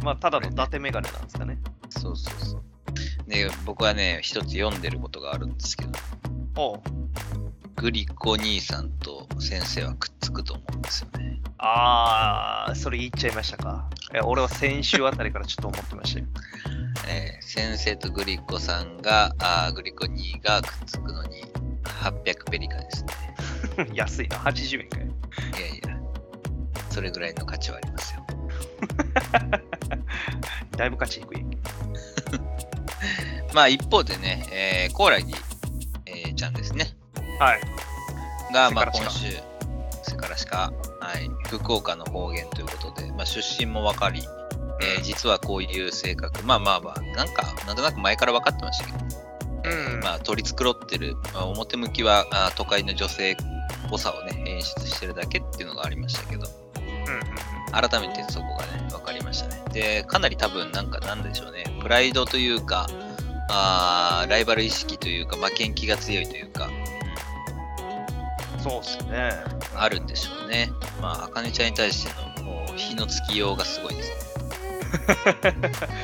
[0.03, 1.57] まあ、ただの伊達メガネなんですかね。
[1.89, 2.63] そうそうそう。
[3.27, 5.91] で、僕はね、一つ読んでることがあるんですけど、
[6.57, 6.81] おう
[7.75, 11.41] グリコ兄さんと先生はくっつくと思うんですよね。
[11.57, 13.89] あー、それ言っちゃいましたか。
[14.13, 16.25] え俺は先週あたりからちょっと思ってましたよ。
[17.07, 21.43] えー先生とグリコさんが、あーグリコ兄がくっつくのに
[21.83, 23.13] 800ペリカですね。
[23.93, 25.05] 安いな、80円かよ。
[25.05, 25.99] いやいや、
[26.89, 28.25] それぐらいの価値はありますよ。
[30.77, 31.45] だいぶ価値低い。
[33.53, 35.33] まあ一方でね、えー、コーラギ、
[36.05, 36.95] えーちゃんですね。
[37.39, 37.61] はい。
[38.53, 39.37] が、まあ今週、
[40.03, 44.23] セカラシカ、はい、福岡の方言ということで、まあ出身も分かり、
[44.81, 48.97] えー実はこういう性格、まあまあまあ、なんか、なんとなく前から分かってましたけど、
[49.95, 49.99] うん。
[50.01, 53.35] まあ取り繕ってる、まあ、表向きはあ都会の女性っ
[53.89, 59.61] ぽさをね、演出してるだけっていうのがありましたけど、うん改めてそこがね、分かりましたね。
[59.73, 62.87] で、かなり多分なんかなんでしょうね、プライドというか、
[63.49, 66.84] あーライバル意識というか、負けん気が強いというか、うん、
[68.65, 69.29] そうっすね。
[69.75, 70.71] あるんでしょうね。
[70.99, 74.15] まあ、あかねちゃんに対してのもう火のつきようがすごいですね。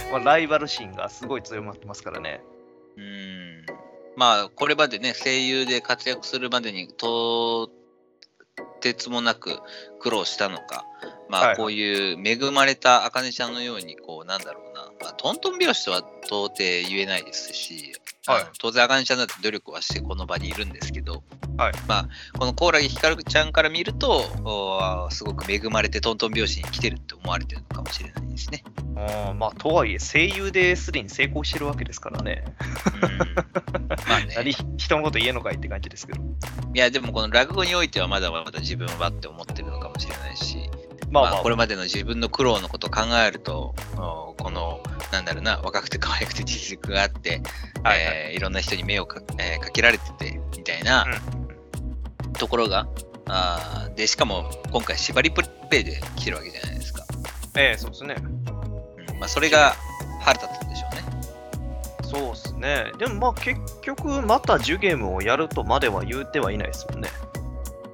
[0.13, 2.43] まあ、ライバル心がすごい強まってますからね。
[2.97, 3.65] うーん。
[4.15, 7.71] まあ、これまでね、声優で活躍するまでに、と
[8.79, 9.59] てつもなく
[9.99, 10.85] 苦労したのか、
[11.29, 17.93] まあ、こういう恵まれたあかねちゃんのように、こう、なんだろうな、まあ、トントン拍子とは到底言えないですし、
[18.27, 21.23] はい当然あかねちゃんだって努力はしてこの場にいるんですけど、
[21.57, 28.63] はいまあ、このコーラギひかるちゃんから見ると、すごく恵まれてトントン拍子に来てるって思われてるのかもしれないですね。
[29.29, 32.43] うんまあ、とはいえ、声優ですでに成功してるわけですからね。
[33.01, 33.17] うん
[34.07, 36.21] まあね、 何人のこと言えんのかいって感じですけど。
[36.73, 40.69] いや、でもこの落語においてはまだまだ自分はって思ってるのかもしれないし、
[41.11, 44.81] まあまあ、まあこれまでの自分の苦労のことを考えると、おこの、
[45.11, 47.41] なんだろうな、若くて可愛くて実力があって、
[47.83, 51.05] はいはいえーいろんな人に目をか,、えーかけられてて、みたいな
[52.37, 52.87] ところが、
[53.27, 57.05] あーで、しかも今回縛りプレイで来てるわけじゃないですか。
[57.57, 58.15] ええそうですね。
[58.17, 59.75] うんまあ、それが
[60.21, 61.01] 腹立つんでしょうね。
[62.03, 62.85] そうっすね。
[62.97, 67.09] でもまあ結局、また10ゲームをやるとまでは言うてはいないですもんね。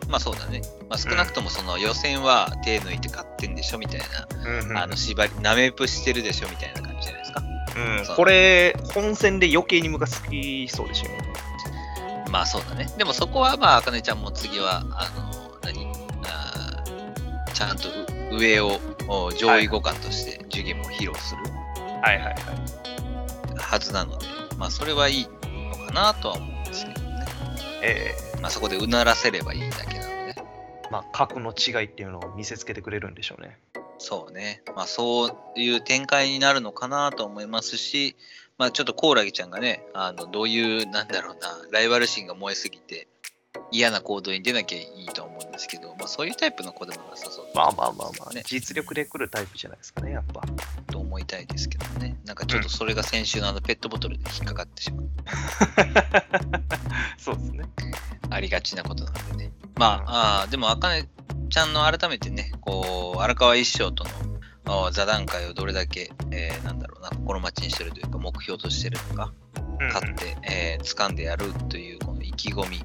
[0.07, 0.61] まあそうだね。
[0.89, 3.99] まあ少なくともその予選は手抜いて勝ってんでしょみたい
[4.71, 7.43] な、あの縛り、なめぷしてるでしょみたいな感じじゃないですか。
[8.09, 11.17] うんこれ、本戦で余計にムカつきそうですよね。
[12.31, 12.89] まあそうだね。
[12.97, 15.85] でもそこはまあ、あかねちゃんも次は、あの、何？
[16.25, 17.89] あーちゃんと
[18.31, 21.43] う上をお上位互換として受験も披露する
[22.01, 22.35] はいはいはい。
[23.57, 24.25] はずなので、
[24.57, 25.27] まあそれはいい
[25.71, 27.25] のかなとは思うんですけどね。
[27.83, 30.17] えまあそこでうならせればいいだけなの
[30.89, 33.57] まあ、格の違いっていうのを見せつけてくれるんでしょうね。
[33.97, 34.61] そうね。
[34.75, 38.15] まあそういう展開になるのかなと思いますし、
[38.57, 43.07] まあちょっとコオラギちゃんがね、あの、どういう、なんだろうな、ライバル心が燃えすぎて、
[43.71, 50.41] 嫌な行動に出なきゃいいと思うんですけど、まあそういうタイプの子でもなさそうまあまあまあまあ、ね実力で来るタイプじゃないですかね、やっぱ。
[50.91, 52.17] と思いたいですけどね。
[52.25, 55.07] なんかちょっとそれが先週のあのペットボトルで引っかかってしまう。
[57.17, 57.65] そうですね。
[58.29, 59.51] ありがちなことなんでね。
[59.75, 61.07] まあ、あーでも、あかね
[61.49, 64.05] ちゃんの改めてね、こう、荒川一生と
[64.65, 69.33] の座談会をどれだけ、えーなんだろうな、心待ちにしてるというか、目標としてるのか、
[69.93, 72.83] 勝って、えー掴んでやるという、この意気込み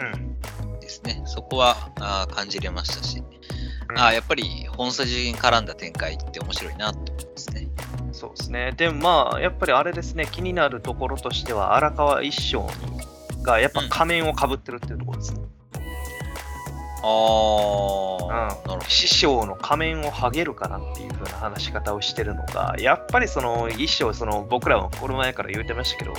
[0.00, 0.72] うん。
[0.72, 0.80] うん。
[0.80, 1.22] ですね。
[1.26, 7.68] そこはあー感じれましたし、うんあーやっぱり本筋に絡んだ展開って面白いなと思いますね。
[8.12, 8.72] そそうですね。
[8.76, 13.00] でもまあ、やっぱりあれですね、気になるところとしては、荒川一生に
[13.42, 15.40] がやっぱ仮面をかぶってるっていうところですね。
[17.02, 18.80] あー、なるほど。
[18.88, 26.14] 師匠の仮面を剥げるかなっていう風な話し方をしてるのが、やっぱりその一生、その僕らもこの前から言ってましたけど、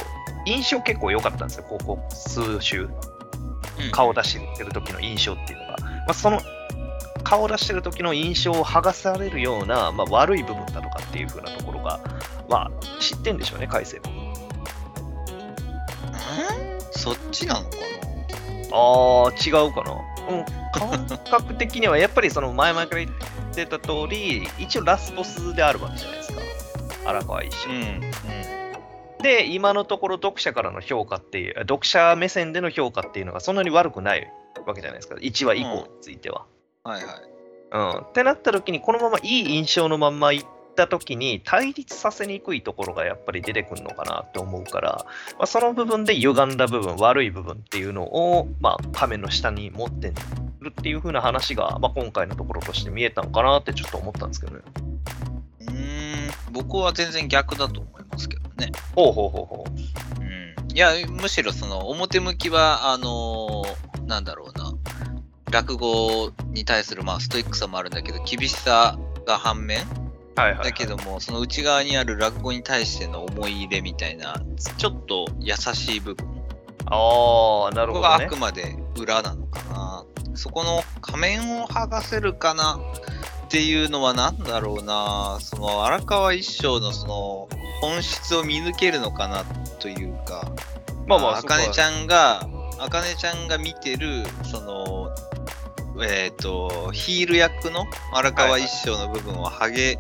[0.45, 2.87] 印象結構良かったんですよ、ここ数週。
[3.85, 5.75] うん顔出してる時の印象っていうのが。
[5.79, 6.41] まあ、その
[7.23, 11.99] 顔出してる時の印象を剥がされるような、まあ、悪い部分だとかっていう風なところが、
[12.47, 14.09] まあ、知ってんでしょうね、海星も。
[14.11, 14.33] ん
[16.91, 17.77] そっちなのか
[18.71, 20.01] ああ、違うかな。
[20.29, 26.41] うん、感覚的にはやっぱりその前々から言ってた通り、一応ラスボスであるわけじゃないですか。
[27.05, 27.73] 荒川一生。
[27.73, 28.56] なうん。
[29.21, 34.31] で、今のところ読者からの評価っていう、読者目線での評価っていうのがそんなに悪くない
[34.65, 35.15] わけじゃないですか。
[35.15, 36.45] 1話以降については。
[36.83, 37.13] はいはい。
[37.71, 38.01] うん。
[38.03, 40.45] ってなった時に、このままいい印象のまんまいっ
[40.75, 45.05] た時に、対立させにくいところがやっぱり出てくるのかなと思うから、
[45.37, 50.13] まあ、その部分で歪んだ部分、悪い部分っていうのを、まあ、仮面の下に持って
[50.61, 54.61] るっていう風な話が、まあ、今回のところとして見えたのかなってちょっと思ったんですけどね。
[55.67, 58.71] うーん、僕は全然逆だと思いますけどね。
[58.95, 60.21] ほうほうほうほう。
[60.21, 60.75] うん。
[60.75, 64.73] いや、むしろその表向きは、あのーなんだろうな、
[65.51, 69.79] 落語に対するまあストイックさもあるんだけど、厳しさが反面、
[70.35, 70.63] はいはい、はい。
[70.65, 74.41] だけども、その内側にある落語に対しての思い入れみたいな、
[74.77, 76.25] ちょっと優しい部分、
[76.85, 78.37] ああ、なるほど、ねここがあく。
[78.37, 80.05] まで裏なのかな。
[80.35, 82.79] そこの仮面を剥がせるかな
[83.47, 85.37] っていうのは何だろうな。
[85.39, 87.47] その荒川一生のその
[87.79, 89.45] 本質を見抜けるのかな
[89.79, 90.51] というか、
[91.07, 91.81] まあまあ、あかねちん。
[91.81, 92.45] ゃんが、
[92.77, 95.15] あかねちゃんが見てる、その、
[96.03, 99.97] えっ、と、ヒール役の荒川一生の部分を剥げ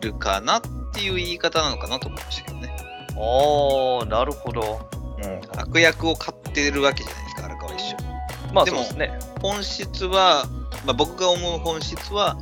[0.00, 0.62] るかなっ
[0.92, 2.76] ていう言い方なのかなと思いましたけどね。
[3.16, 4.80] ああ、なるほど。
[5.22, 8.52] うん、悪役を買ってるわけじゃないですか、荒川一生。
[8.52, 9.16] まあ、でもね。
[9.40, 10.46] 本質は、
[10.84, 12.36] まあ、僕が思う本質は、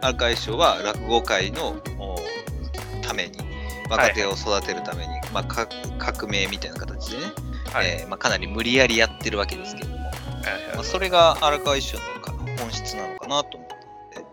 [0.00, 2.16] 荒川一生は落語界のお
[3.02, 3.38] ために、
[3.88, 5.68] 若手を育てるために、まあ、か
[5.98, 7.24] 革命みたいな形でね、
[7.72, 7.86] はい。
[7.88, 10.12] えーまあ、かなり無理やりやってるわけですけれども、はい
[10.74, 13.76] まあ、それが荒川一生のか本質なのかなと思った
[14.20, 14.26] ので、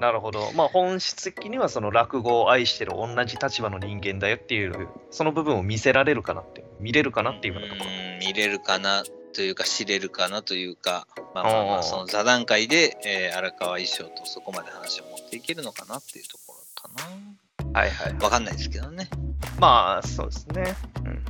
[0.00, 0.52] なるほど。
[0.54, 7.90] まあ本質的にはその落語を愛してる同じ立場の人間だよっていう、その部分を見せられるかなって、見れるかなっていうようなところ。
[7.90, 9.02] うん見れるかな
[9.32, 16.90] というか、知れるかなというか、まあまあまあ、その座談会で、えー荒川一生とそこまで話を持っていけるのかなっていうところか
[17.72, 17.80] な。
[17.80, 18.14] はいはい。
[18.14, 19.08] わかんないですけどね。
[19.58, 20.76] まあそうですね。
[21.06, 21.22] うん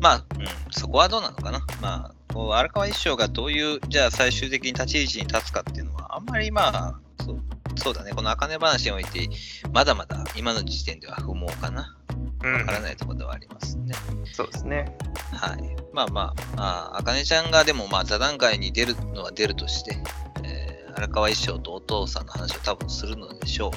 [0.00, 1.66] まあ、うん、そこはどうなのかな。
[1.80, 7.40] まあ、こう荒川一生がどういう、じゃあ最終的に立ち位置に立つかっていうのは、あんまりまあ、そう
[7.76, 9.28] そうだね、この茜話において、
[9.72, 11.97] まだまだ今の時点では不毛かな。
[12.44, 12.52] うん。
[12.54, 13.94] わからないところではありますね。
[14.32, 14.96] そうですね。
[15.32, 15.76] はい。
[15.92, 19.96] まあまあ、あかねちゃんがでもまあ座談会に出るのは出るとして、
[20.44, 23.70] えー荒川一生とお父さんの話を多分するのでしょう。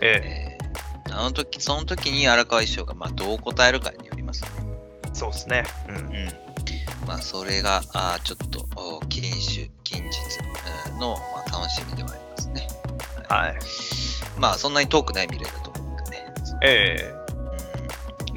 [0.00, 0.68] ええー
[1.10, 4.50] あの時、その時に荒川一生がまあどう答えるかによりますね。
[5.06, 5.64] えそうですね。
[5.88, 5.96] うん。
[5.96, 6.28] うん。
[7.08, 10.08] まあ、それが、あーちょっと、お近週、近日
[10.86, 12.68] えーの、まあ、楽しみではありますね。
[13.28, 13.58] はい。
[14.38, 16.32] まあ、そんなに遠くない未来だと思うんでね。
[16.62, 17.27] ええうん、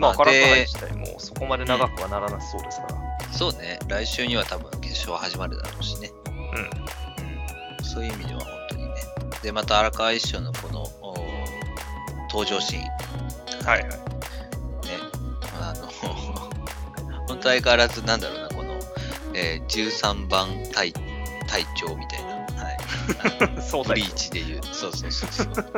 [0.01, 3.31] まあ、カ自体もそこまで長くはならなそうですから。
[3.31, 6.09] そうね、来週には多分決勝は始まるだろうしね。
[6.25, 6.33] うん。
[6.33, 8.93] うん、そういう意味では本当にね。
[9.43, 11.15] で、また荒川一生のこのお
[12.31, 12.83] 登場シーン。
[13.65, 13.89] はいはい。
[13.89, 13.97] ね。
[15.61, 15.87] あの、
[17.27, 18.73] 本当相変わらず、なんだろうな、この、
[19.35, 20.91] えー13番隊
[21.47, 22.31] 隊長みたいな。
[22.35, 22.41] は
[23.59, 23.61] い。
[23.61, 25.53] そうブリーチでいう、そうそうそうそう。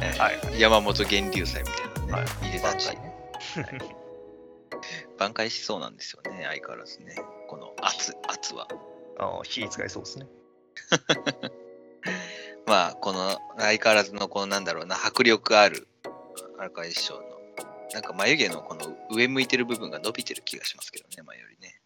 [0.00, 3.96] えーはい山本源流祭みたいなね、はいいでたち挽回ね
[5.18, 7.16] 挽回しそうなんですよね、相変わらずね。
[7.48, 8.68] この圧、圧は。
[9.18, 10.26] ああ、火使いそうですね。
[12.66, 15.88] まあ、この相変わらずのこのなんだろうな、迫力ある
[16.58, 17.20] 荒川一生の、
[17.92, 21.80] なんか眉毛のこの上向いてる部分が伸びてる気がしますけどね、前よりね。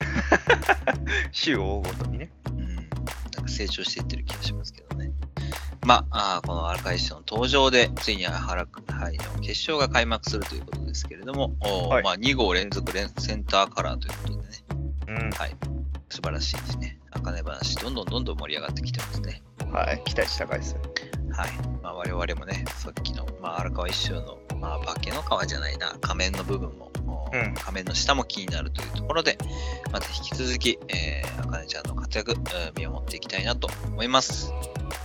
[1.32, 2.30] 週を追うごとにね。
[2.46, 2.76] うん。
[2.76, 2.86] なん
[3.42, 5.12] か成長していってる気がしますけどね。
[5.86, 14.64] まあ、この荒川一生の登場で、ついに原杯の決勝が開幕するということですけれども、はいまあ、2号連続連センターカラーということでね、
[15.08, 15.30] うん。
[16.10, 16.98] 素晴らしいですね。
[17.10, 19.42] 茜話、どんどんどんどん盛り上がってきてますね。
[19.72, 20.02] はい。
[20.04, 20.80] 期待値高いですよ。
[21.30, 21.50] はい。
[21.82, 29.38] まあ、我々もね、さっきの、まあ、荒川一生の、まあ、化けの皮じゃないな、仮面の部分も、おうん仮面の下も気になるというところで、
[29.92, 34.52] また引き続き、えー、あかねちゃんの活躍、えー見守っていきたいなと思います。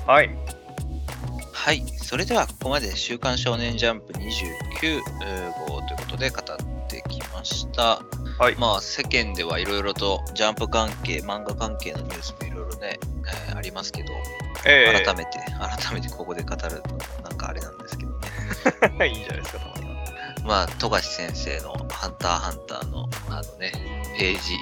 [0.08, 0.63] はい。
[1.54, 1.84] はい。
[1.98, 5.02] それでは、ここまで週刊少年ジャンプ29
[5.68, 8.02] 号ということで語ってきました。
[8.38, 8.56] はい。
[8.58, 13.00] まあ、世間ではいろいろとジャンプ関係、漫画関係のニュースもいろいろね、
[13.50, 14.12] えーありますけど、
[14.66, 18.28] え改めて、改めてここで語るのもなんかあれなんですけどね。
[18.98, 19.94] め いいんじゃないですか、たまには
[20.44, 23.72] まあ、富樫先生のハンターハンターのあのね、
[24.18, 24.58] ページ。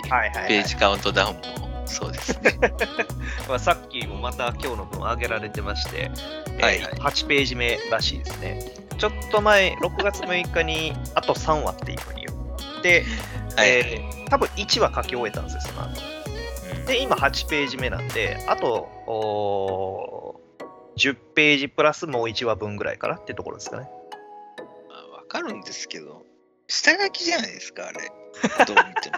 [0.47, 2.57] ページカウントダウンもそうですね。
[3.47, 6.09] まあ、さっきもまた今日の分上げられてまして、
[6.61, 8.59] はいえー8ページ目らしいですね。
[8.97, 12.35] ちょっと前、6月6日にあと3話っていうふうに言
[12.79, 13.03] って、
[13.55, 16.01] はい、えー多分1話書き終えたんですよ、その後。
[16.15, 20.41] うんで、今8ページ目なんで、あとおー
[20.97, 23.89] 10ページプラスもう1話分ぐらいかなってところですかね。
[24.89, 26.23] まあわかるんですけど、
[26.67, 28.11] 下書きじゃないですか、あれ。
[28.65, 29.17] どう見ても。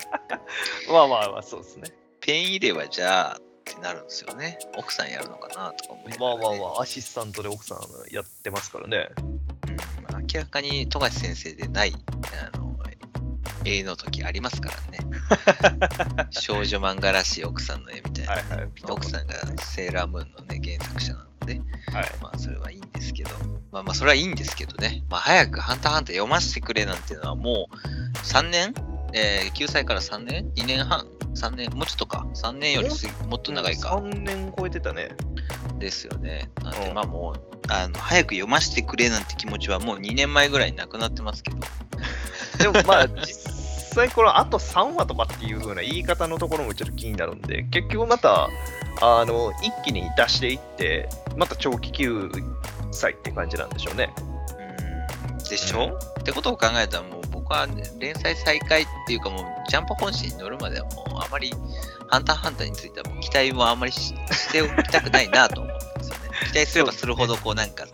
[0.94, 1.90] まあまあまあ、そうですね。
[2.26, 4.58] ペン入れはじゃあってなるんですよね。
[4.78, 7.80] 奥さんやるのかなとか思いまあまあまあ、アシスタントで奥さん
[8.14, 9.10] やってますからね。
[9.18, 9.34] うん
[10.34, 11.94] 明らかに富樫先生でない、
[12.54, 12.78] あの、
[13.66, 15.00] 絵の時ありますからね。
[16.32, 18.32] 少女漫画らしい奥さんの絵みたいな。
[18.32, 18.70] はいはい。
[18.90, 21.62] 奥さんがセーラームーンのね、原作者なので、
[21.92, 22.12] はい。
[22.22, 23.32] まあそれはいいんですけど、
[23.72, 28.74] まあまあそれはいいんですけどね、まあ早くハンターハンター読ませてくれなんていうのはもう3年？
[29.14, 31.06] えー、9歳から3年 ?2 年半？
[31.36, 32.26] ?3 年もうちょっとか。
[32.34, 32.90] 3年より
[33.28, 33.90] もっと長いか。
[33.98, 35.10] 3年超えてたね。
[35.80, 36.50] ですよね。
[36.64, 41.58] なんでうんまあもう、あの、早く読ませてくれなんて気持ちはもう2年前ぐらいになくなってますけど。
[42.60, 43.26] でもまあ、実
[43.94, 48.50] 際このあと3話とかっていう風な言い方のところもちょっと気になるんで、結局また、
[49.02, 52.30] あの、一気に出していって、また長期休
[52.92, 54.14] 載って感じなんでしょうね。
[55.30, 55.38] うん。
[55.50, 57.23] でしょ、ってことを考えたらもう僕
[57.54, 57.68] は
[58.00, 61.52] 連載再開っていうかもうジャンプ本誌に乗るまではもうあまり
[62.10, 66.22] ハンターハンターについてはもう期待もあんまりししておきたくないなと思ってますよね。
[66.52, 67.86] 期待すればするほどこうなんか、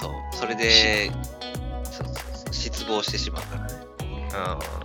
[0.00, 1.10] そう、それで、
[2.52, 3.64] 失望してしまうから。
[3.66, 3.88] ね。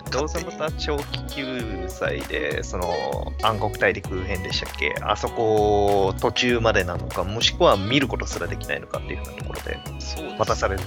[0.05, 4.95] うん、どうせまた長期休載で、その暗黒大陸編でしたっけ？
[5.01, 10.81] あそこ途中までなのか、もしくは見ることすらできないのかっていうようなところでそうです渡される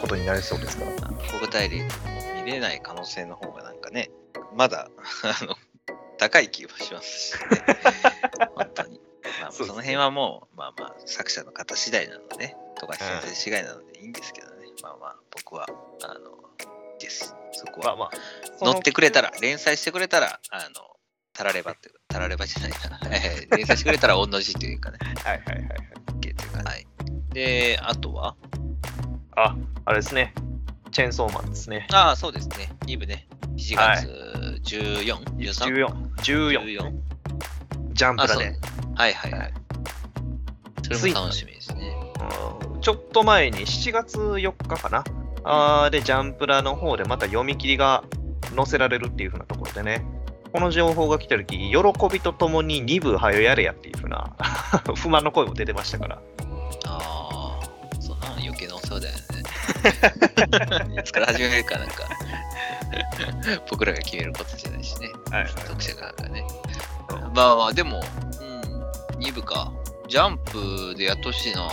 [0.00, 0.84] ことになりそうですか？
[0.84, 1.38] ら。
[1.38, 4.10] 国大陸も見れない可能性の方がなんかね、
[4.54, 4.90] まだ、
[5.40, 5.56] あの、
[6.18, 7.38] 高い気がしますしね。
[8.54, 9.00] 本当に。
[9.42, 14.66] まあ、その辺はもう、まあまあ、作者の方次第なのでね、富樫先生次第なのでいいんですけどね。
[14.82, 15.66] まあまあ、僕は、
[16.02, 16.38] あの、
[16.98, 17.34] です。
[17.52, 17.96] そこは。
[17.96, 18.10] まあま
[18.62, 20.96] あ、乗ってくれたら、連載してくれたら、あの、
[21.32, 23.00] たらればって たらればじゃないな。
[23.16, 25.78] えー連載してくれたら、同じというかね、はいはいはいはい。
[26.20, 26.86] OK というか、はい。
[27.32, 28.36] で、あとは、
[29.44, 30.34] あ、あれですね。
[30.90, 31.86] チェーンソーマンですね。
[31.92, 32.72] ああ、そうですね。
[32.86, 33.26] 2部ね。
[33.56, 35.86] 7月14、13?
[35.86, 35.86] 14、
[36.16, 36.92] 14、14
[37.92, 38.26] ジャンプ。
[38.26, 38.58] だね。
[38.94, 39.52] はいはいははいい。
[40.96, 41.94] それも楽しみですね。
[42.64, 45.04] うんちょっと前に7月4日かな。
[45.44, 48.04] あーで、ジャンプラの方でまた読み切りが
[48.56, 50.04] 載せられるっていう風なところでね。
[50.52, 51.76] この情報が来た時、喜
[52.10, 54.34] びとともに2部はよやれやっていう風な
[54.96, 56.22] 不満の声も出てましたから。
[56.86, 57.39] ああ、
[58.32, 61.00] 余計なお世話だよね。
[61.00, 62.08] いつから始めるかなんか、
[63.70, 65.08] 僕らが決めることじゃないしね。
[65.30, 66.44] はい読者側がね。
[67.34, 68.00] まあまあ、でも、
[68.40, 68.44] う
[69.16, 69.72] ん、2部か。
[70.08, 71.68] ジャンプでやってほしいな。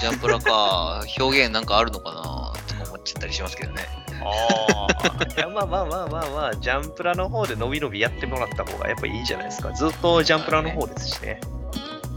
[0.00, 2.52] ジャンプラか、表現なんかあるのかな？
[2.66, 3.86] とか思っちゃったりしますけどね。
[4.22, 5.24] ああ。
[5.36, 9.72] いや、まあまあまあまあまあ、ジャンプラの方で伸び伸びやってもらった方がやっぱいいじゃないですか。
[9.72, 11.40] ずっとジャンプラの方ですしね。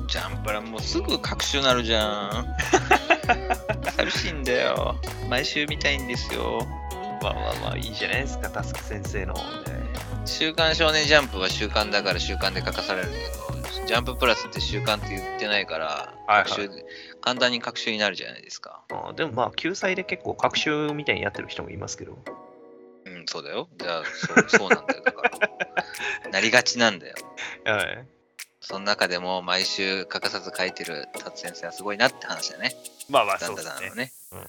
[0.08, 2.46] ジャンプラもうすぐ各種なるじゃん。
[3.98, 4.96] 寂しいんだよ。
[5.30, 6.68] 毎週見たいんですよ。
[7.22, 9.36] まあまあまあ、いいじゃないですか、タスク先生の。
[10.26, 13.14] 週刊少年ジャンプは週刊だから週刊で書かされるけ
[13.82, 16.70] ど、ジャンププラスって週刊って言ってないから、はいはい
[17.22, 18.82] 簡単に各週になるじゃないですか。
[18.92, 22.18] あでもまあ、救済で結構、学習みたいにやってる人もいますけど。
[23.06, 23.70] うん、そうだよ。
[23.78, 25.04] じゃあ、そうそうなんだよ。
[25.04, 26.30] だから。
[26.32, 27.16] なりがちなんだよ。
[27.66, 28.08] はい。
[28.62, 32.76] その中でも毎週欠かさず書いてる達先生はすごいなって話だね。
[33.10, 33.74] まあまあ、そうですね。
[33.74, 34.12] ダダンのね。
[34.32, 34.48] うんはい。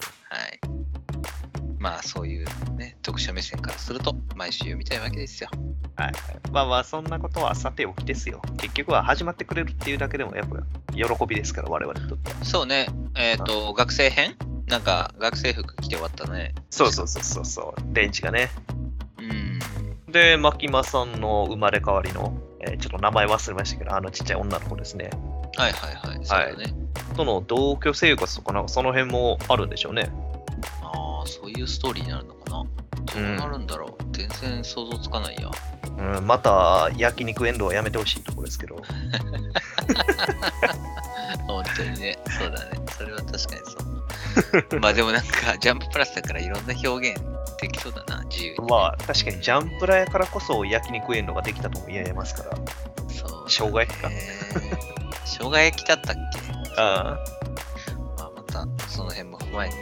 [1.79, 5.51] まあそういうね、読者目線からすると毎週読みたいわけですよ。
[5.97, 6.13] はい、
[6.53, 8.41] まあまあ、そんなことはさておきですよ。
[8.59, 10.59] 結局は始まってくれるっていうだけでも、やっぱ
[10.93, 12.45] 喜びですから、我々にとっては。
[12.45, 12.87] そうね、
[13.17, 14.37] えっ、と、学生編
[14.67, 16.55] なんか学生服着て終わったね。
[16.71, 18.51] そうそうそうそうそう、電池がね。
[19.19, 20.13] うん。
[20.13, 25.11] で、牧間さんの生まれ変わりの、えーちょっと名前忘れましたけど、あのちっちゃい女の子ですね。
[25.57, 26.19] はいはいはい。
[26.25, 26.75] そうだね。
[27.17, 30.11] との同居生活とか、なんかその辺もあるんでしょうね。
[30.83, 32.65] ああ、そういうストーリーになるのかな。
[33.05, 34.05] どうなるんだろう。
[34.13, 35.51] 全然想像つかないや。
[35.99, 38.77] うん、また焼肉エンドはやめてほしいところですけど。
[41.47, 42.19] 本当にね。
[42.39, 42.81] そうだね。
[42.97, 43.92] それは確かにそう。
[44.81, 47.21] まあでもなんか、ジャンププラスだからいろんな表現
[47.61, 48.69] できそうだな、自由に。
[48.69, 52.57] まあ、確かにジャンプラやからこそ焼肉園のができたとも言えますから。
[53.09, 53.45] そう。
[53.49, 54.93] 生姜焼きかえー
[55.25, 56.41] 生姜焼きだったっけ？
[56.77, 57.19] あ
[58.19, 59.75] まあ、またその辺も踏まえて、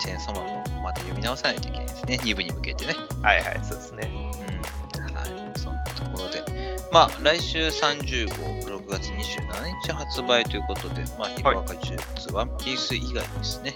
[0.00, 0.44] チェーンソーマン
[0.76, 2.18] もまた読み直さないといけないですね。
[2.22, 2.94] 2部に向けてね。
[3.22, 3.26] あ。
[3.26, 4.10] はいはい、そうですね。
[4.98, 5.14] うん。
[5.14, 5.58] はい。
[5.58, 6.42] そんなところで。
[6.94, 13.74] まあ、来週30号、6月27日発売ということで、まあ、ヒロアカ呪術、ワンピース以外ですね。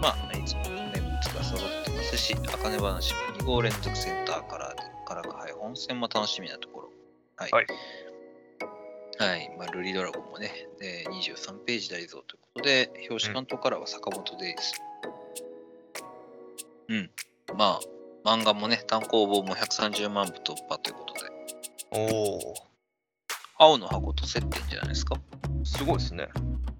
[0.00, 6.90] まあ、いつもね、グッズが揃ってますし、あかね話も2号連続センターカラーで、カラーがはい、本戦も楽しみなところ。
[7.38, 7.50] はい。
[7.50, 7.66] はい
[9.18, 9.50] はい。
[9.58, 14.60] まあ、ルリドラゴンもね、えー23ページ大蔵ということで、表紙関東からは坂本デイズ。
[16.88, 17.10] うん。
[17.58, 17.80] まあ、
[18.24, 21.33] 漫画もね、単行本も130万部突破ということで、
[21.96, 22.54] おお、
[23.58, 25.16] 青の箱と接点じゃないですか？
[25.64, 26.28] すごいですね。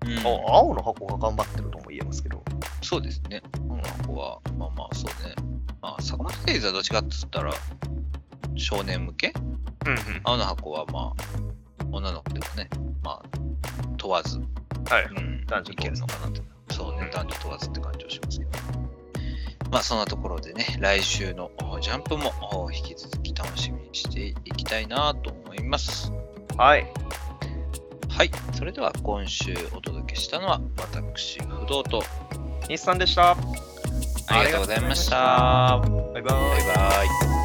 [0.04, 2.42] うんあ青の箱が頑張ってるとも言えますけど。
[2.82, 3.42] そうですね。
[3.68, 5.34] 青の箱は、まあまあ、そうね。
[5.80, 7.52] まあ、坂本デイズはどっちかって言ったら、
[8.56, 9.32] 少年向け？
[9.86, 9.98] うんうん。
[10.24, 12.68] 青の箱はまあ、女の子でもね、
[13.02, 13.22] まあ、
[13.96, 14.44] 問わず、は
[15.00, 15.04] い。
[15.16, 16.42] うん、男女いけるのかなと。
[16.74, 18.50] そうねう、ん男女問わずって感じはしますけど。
[19.74, 26.12] まあ、そんなところでね、来週のおジャンプもお引き続き楽しみにしていきたいなと思います。
[26.56, 26.86] はい。
[28.08, 32.04] はい、それでは今週お届けしたのは、私、不動と、
[32.68, 33.32] 日産でした。
[33.32, 35.82] ありがとうございました。
[35.82, 36.22] バイバイ。
[36.22, 37.43] バイバイ。